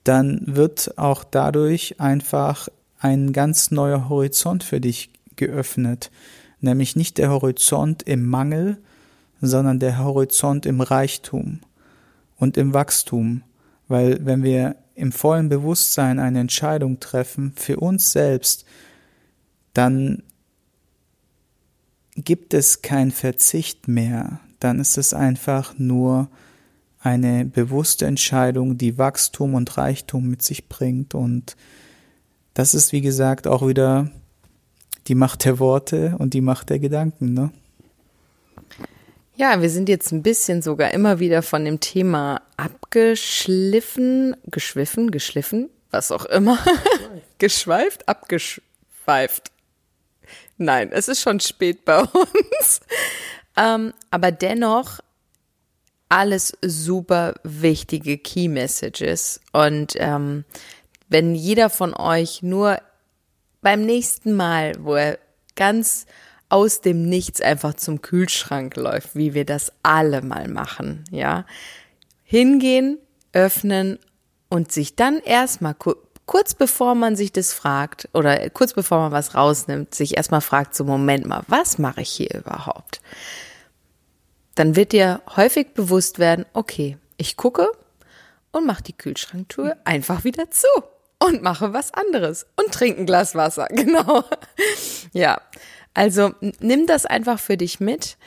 dann 0.05 0.42
wird 0.46 0.96
auch 0.96 1.24
dadurch 1.24 1.98
einfach 1.98 2.68
ein 3.00 3.33
ganz 3.33 3.72
neuer 3.72 4.09
Horizont 4.09 4.62
für 4.62 4.81
dich 4.81 5.11
geöffnet. 5.35 6.12
Nämlich 6.61 6.94
nicht 6.94 7.18
der 7.18 7.31
Horizont 7.31 8.05
im 8.05 8.24
Mangel, 8.24 8.79
sondern 9.40 9.79
der 9.79 9.99
Horizont 9.99 10.66
im 10.66 10.81
Reichtum 10.81 11.61
und 12.37 12.57
im 12.57 12.75
Wachstum, 12.75 13.42
weil 13.88 14.25
wenn 14.25 14.42
wir 14.42 14.77
im 14.94 15.12
vollen 15.12 15.49
Bewusstsein 15.49 16.18
eine 16.18 16.40
Entscheidung 16.40 17.01
treffen 17.01 17.53
für 17.55 17.79
uns 17.79 18.12
selbst, 18.12 18.64
dann 19.75 20.22
gibt 22.14 22.55
es 22.55 22.81
kein 22.81 23.11
Verzicht 23.11 23.88
mehr, 23.88 24.40
dann 24.59 24.81
ist 24.81 24.96
es 24.96 25.12
einfach 25.12 25.79
nur 25.79 26.29
eine 27.01 27.44
bewusste 27.44 28.07
Entscheidung, 28.07 28.79
die 28.79 28.99
Wachstum 28.99 29.55
und 29.55 29.77
Reichtum 29.77 30.29
mit 30.29 30.42
sich 30.42 30.68
bringt. 30.68 31.14
Und 31.14 31.57
das 32.55 32.75
ist 32.75 32.92
wie 32.92 33.03
gesagt 33.03 33.46
auch 33.46 33.66
wieder 33.66 34.11
die 35.07 35.14
Macht 35.14 35.44
der 35.44 35.59
Worte 35.59 36.16
und 36.18 36.35
die 36.35 36.40
Macht 36.40 36.70
der 36.70 36.81
Gedanken, 36.81 37.33
ne? 37.33 37.51
Ja, 39.38 39.61
wir 39.61 39.68
sind 39.68 39.90
jetzt 39.90 40.12
ein 40.12 40.22
bisschen 40.22 40.62
sogar 40.62 40.92
immer 40.92 41.18
wieder 41.18 41.42
von 41.42 41.66
dem 41.66 41.79
Thema 41.79 42.40
abgeschliffen, 42.57 44.35
geschwiffen, 44.46 45.11
geschliffen, 45.11 45.68
was 45.90 46.11
auch 46.11 46.25
immer. 46.25 46.59
Geschweift, 47.38 48.09
abgeschweift. 48.09 49.53
Nein, 50.57 50.90
es 50.90 51.09
ist 51.09 51.20
schon 51.20 51.40
spät 51.40 51.85
bei 51.85 52.01
uns. 52.01 52.81
ähm, 53.59 53.92
aber 54.11 54.33
dennoch 54.33 55.01
alles 56.09 56.57
super 56.62 57.35
wichtige 57.42 58.16
Key 58.16 58.49
Messages. 58.49 59.42
Und 59.53 59.92
ähm, 59.96 60.46
wenn 61.11 61.35
jeder 61.35 61.68
von 61.68 61.92
euch 61.92 62.42
nur 62.42 62.81
beim 63.61 63.85
nächsten 63.85 64.33
Mal, 64.33 64.72
wo 64.79 64.94
er 64.94 65.18
ganz 65.57 66.07
aus 66.57 66.81
dem 66.81 67.07
Nichts 67.07 67.42
einfach 67.42 67.75
zum 67.75 68.01
Kühlschrank 68.01 68.77
läuft, 68.77 69.14
wie 69.14 69.35
wir 69.35 69.45
das 69.45 69.73
alle 69.83 70.23
mal 70.23 70.49
machen, 70.49 71.05
ja, 71.11 71.45
hingehen, 72.25 72.97
öffnen 73.35 73.99
und 74.49 74.73
sich 74.73 74.97
dann 74.97 75.19
erstmal 75.19 75.75
kurz 76.25 76.55
bevor 76.55 76.95
man 76.95 77.14
sich 77.14 77.31
das 77.31 77.53
fragt 77.53 78.09
oder 78.14 78.49
kurz 78.49 78.73
bevor 78.73 79.01
man 79.01 79.12
was 79.12 79.35
rausnimmt, 79.35 79.95
sich 79.95 80.16
erstmal 80.16 80.40
fragt, 80.40 80.75
so 80.75 80.85
Moment 80.85 81.27
mal, 81.27 81.42
was 81.47 81.77
mache 81.77 82.01
ich 82.01 82.09
hier 82.09 82.33
überhaupt? 82.33 83.03
Dann 84.55 84.77
wird 84.77 84.92
dir 84.92 85.21
häufig 85.37 85.75
bewusst 85.75 86.19
werden, 86.19 86.47
okay, 86.55 86.97
ich 87.19 87.37
gucke 87.37 87.69
und 88.51 88.64
mache 88.64 88.83
die 88.83 88.97
Kühlschranktür 88.97 89.77
einfach 89.85 90.25
wieder 90.25 90.51
zu 90.51 90.69
und 91.19 91.42
mache 91.42 91.75
was 91.75 91.92
anderes 91.92 92.47
und 92.57 92.73
trinke 92.73 93.03
ein 93.03 93.07
Glas 93.07 93.35
Wasser, 93.35 93.66
genau. 93.71 94.25
ja, 95.12 95.38
also 95.97 96.33
nimm 96.61 96.87
das 96.87 97.07
einfach 97.07 97.39
für 97.39 97.57
dich 97.57 97.81
mit. 97.81 98.19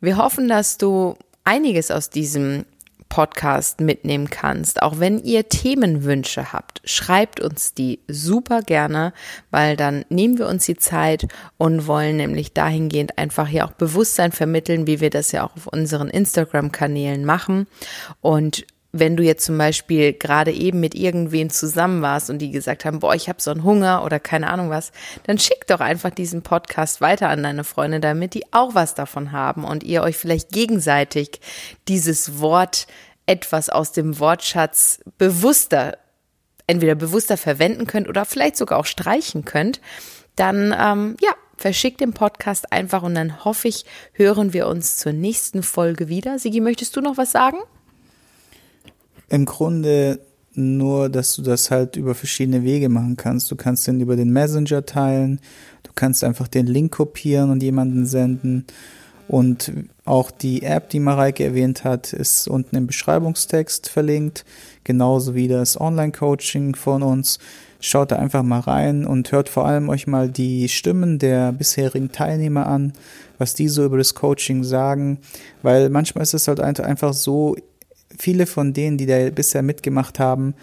Wir 0.00 0.18
hoffen, 0.18 0.48
dass 0.48 0.76
du 0.76 1.16
einiges 1.44 1.90
aus 1.90 2.10
diesem 2.10 2.66
Podcast 3.08 3.80
mitnehmen 3.80 4.28
kannst. 4.28 4.82
Auch 4.82 4.98
wenn 4.98 5.22
ihr 5.24 5.48
Themenwünsche 5.48 6.52
habt, 6.52 6.82
schreibt 6.84 7.40
uns 7.40 7.72
die 7.72 8.00
super 8.06 8.60
gerne, 8.60 9.14
weil 9.50 9.78
dann 9.78 10.04
nehmen 10.10 10.36
wir 10.36 10.46
uns 10.46 10.66
die 10.66 10.76
Zeit 10.76 11.26
und 11.56 11.86
wollen 11.86 12.18
nämlich 12.18 12.52
dahingehend 12.52 13.16
einfach 13.16 13.48
hier 13.48 13.64
auch 13.64 13.72
Bewusstsein 13.72 14.32
vermitteln, 14.32 14.86
wie 14.86 15.00
wir 15.00 15.08
das 15.08 15.32
ja 15.32 15.46
auch 15.46 15.56
auf 15.56 15.68
unseren 15.68 16.08
Instagram-Kanälen 16.08 17.24
machen. 17.24 17.66
Und 18.20 18.66
wenn 18.98 19.16
du 19.16 19.22
jetzt 19.22 19.44
zum 19.44 19.58
Beispiel 19.58 20.12
gerade 20.12 20.52
eben 20.52 20.80
mit 20.80 20.94
irgendwen 20.94 21.50
zusammen 21.50 22.02
warst 22.02 22.30
und 22.30 22.38
die 22.38 22.50
gesagt 22.50 22.84
haben, 22.84 23.00
boah, 23.00 23.14
ich 23.14 23.28
habe 23.28 23.40
so 23.40 23.50
einen 23.50 23.64
Hunger 23.64 24.04
oder 24.04 24.20
keine 24.20 24.48
Ahnung 24.48 24.70
was, 24.70 24.92
dann 25.24 25.38
schick 25.38 25.66
doch 25.66 25.80
einfach 25.80 26.10
diesen 26.10 26.42
Podcast 26.42 27.00
weiter 27.00 27.28
an 27.28 27.42
deine 27.42 27.64
Freunde, 27.64 28.00
damit 28.00 28.34
die 28.34 28.44
auch 28.52 28.74
was 28.74 28.94
davon 28.94 29.32
haben 29.32 29.64
und 29.64 29.84
ihr 29.84 30.02
euch 30.02 30.16
vielleicht 30.16 30.50
gegenseitig 30.50 31.40
dieses 31.88 32.40
Wort 32.40 32.86
etwas 33.26 33.68
aus 33.68 33.92
dem 33.92 34.18
Wortschatz 34.18 35.00
bewusster, 35.18 35.98
entweder 36.66 36.94
bewusster 36.94 37.36
verwenden 37.36 37.86
könnt 37.86 38.08
oder 38.08 38.24
vielleicht 38.24 38.56
sogar 38.56 38.78
auch 38.78 38.86
streichen 38.86 39.44
könnt, 39.44 39.80
dann 40.36 40.74
ähm, 40.78 41.16
ja, 41.20 41.32
verschickt 41.56 42.00
den 42.00 42.12
Podcast 42.12 42.72
einfach 42.72 43.02
und 43.02 43.14
dann 43.14 43.44
hoffe 43.44 43.68
ich, 43.68 43.84
hören 44.12 44.52
wir 44.52 44.68
uns 44.68 44.96
zur 44.96 45.12
nächsten 45.12 45.62
Folge 45.62 46.08
wieder. 46.08 46.38
Sigi, 46.38 46.60
möchtest 46.60 46.96
du 46.96 47.00
noch 47.00 47.16
was 47.16 47.32
sagen? 47.32 47.58
Im 49.28 49.44
Grunde 49.44 50.20
nur, 50.56 51.08
dass 51.08 51.36
du 51.36 51.42
das 51.42 51.70
halt 51.70 51.96
über 51.96 52.14
verschiedene 52.14 52.62
Wege 52.62 52.88
machen 52.88 53.16
kannst. 53.16 53.50
Du 53.50 53.56
kannst 53.56 53.86
den 53.86 54.00
über 54.00 54.16
den 54.16 54.32
Messenger 54.32 54.86
teilen, 54.86 55.40
du 55.82 55.90
kannst 55.94 56.24
einfach 56.24 56.48
den 56.48 56.66
Link 56.66 56.92
kopieren 56.92 57.50
und 57.50 57.62
jemanden 57.62 58.06
senden. 58.06 58.66
Und 59.28 59.72
auch 60.04 60.30
die 60.30 60.62
App, 60.62 60.88
die 60.88 61.00
Mareike 61.00 61.44
erwähnt 61.44 61.82
hat, 61.82 62.12
ist 62.12 62.46
unten 62.46 62.76
im 62.76 62.86
Beschreibungstext 62.86 63.88
verlinkt, 63.88 64.44
genauso 64.84 65.34
wie 65.34 65.48
das 65.48 65.80
Online-Coaching 65.80 66.76
von 66.76 67.02
uns. 67.02 67.40
Schaut 67.80 68.12
da 68.12 68.16
einfach 68.16 68.44
mal 68.44 68.60
rein 68.60 69.04
und 69.04 69.32
hört 69.32 69.48
vor 69.48 69.66
allem 69.66 69.88
euch 69.88 70.06
mal 70.06 70.30
die 70.30 70.68
Stimmen 70.68 71.18
der 71.18 71.52
bisherigen 71.52 72.12
Teilnehmer 72.12 72.66
an, 72.66 72.92
was 73.36 73.54
die 73.54 73.68
so 73.68 73.84
über 73.84 73.98
das 73.98 74.14
Coaching 74.14 74.62
sagen, 74.64 75.18
weil 75.62 75.90
manchmal 75.90 76.22
ist 76.22 76.34
es 76.34 76.48
halt 76.48 76.60
einfach 76.60 77.12
so, 77.12 77.56
viele 78.18 78.46
von 78.46 78.72
denen, 78.72 78.98
die 78.98 79.06
da 79.06 79.30
bisher 79.30 79.62
mitgemacht 79.62 80.18
haben, 80.18 80.54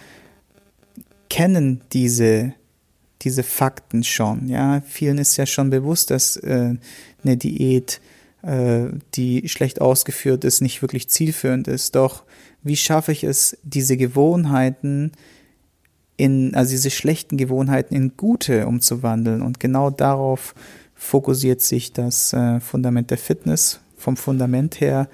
kennen 1.30 1.82
diese, 1.94 2.54
diese 3.22 3.44
Fakten 3.44 4.04
schon. 4.04 4.48
Ja, 4.48 4.82
vielen 4.86 5.18
ist 5.18 5.38
ja 5.38 5.46
schon 5.46 5.70
bewusst, 5.70 6.12
dass 6.12 6.38
äh, 6.38 6.76
eine 7.24 7.38
Diät, 7.38 8.02
äh, 8.44 8.86
die 9.16 9.48
schlecht 9.48 9.82
ausgeführt 9.82 10.44
ist, 10.44 10.62
nicht 10.62 10.82
wirklich 10.82 11.10
zielführend 11.10 11.68
ist. 11.68 11.96
Doch 11.96 12.24
wie 12.62 12.76
schaffe 12.76 13.12
ich 13.12 13.24
es, 13.24 13.58
diese 13.64 13.98
Gewohnheiten 13.98 15.12
in, 16.18 16.54
also 16.56 16.72
diese 16.72 16.92
schlechten 16.92 17.38
Gewohnheiten 17.38 17.96
in 17.96 18.16
gute 18.16 18.68
umzuwandeln? 18.68 19.42
Und 19.42 19.60
genau 19.60 19.90
darauf 19.90 20.54
fokussiert 20.94 21.62
sich 21.62 21.94
das 21.94 22.34
äh, 22.34 22.60
Fundament 22.60 23.10
der 23.10 23.18
Fitness 23.18 23.80
vom 23.98 24.18
Fundament 24.18 24.82
her 24.82 25.10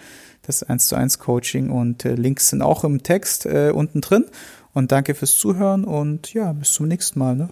das 0.50 0.64
1 0.64 0.88
zu 0.88 0.96
1 0.96 1.20
Coaching 1.20 1.70
und 1.70 2.04
äh, 2.06 2.16
Links 2.16 2.50
sind 2.50 2.62
auch 2.62 2.84
im 2.84 3.04
Text 3.04 3.46
äh, 3.46 3.72
unten 3.74 4.02
drin. 4.02 4.26
Und 4.74 4.92
danke 4.92 5.16
fürs 5.16 5.36
Zuhören 5.36 5.84
und 5.84 6.34
ja, 6.34 6.54
bis 6.54 6.74
zum 6.74 6.88
nächsten 6.88 7.20
Mal. 7.20 7.36
Ne? 7.36 7.50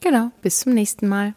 Genau, 0.00 0.30
bis 0.42 0.60
zum 0.60 0.72
nächsten 0.74 1.08
Mal. 1.08 1.34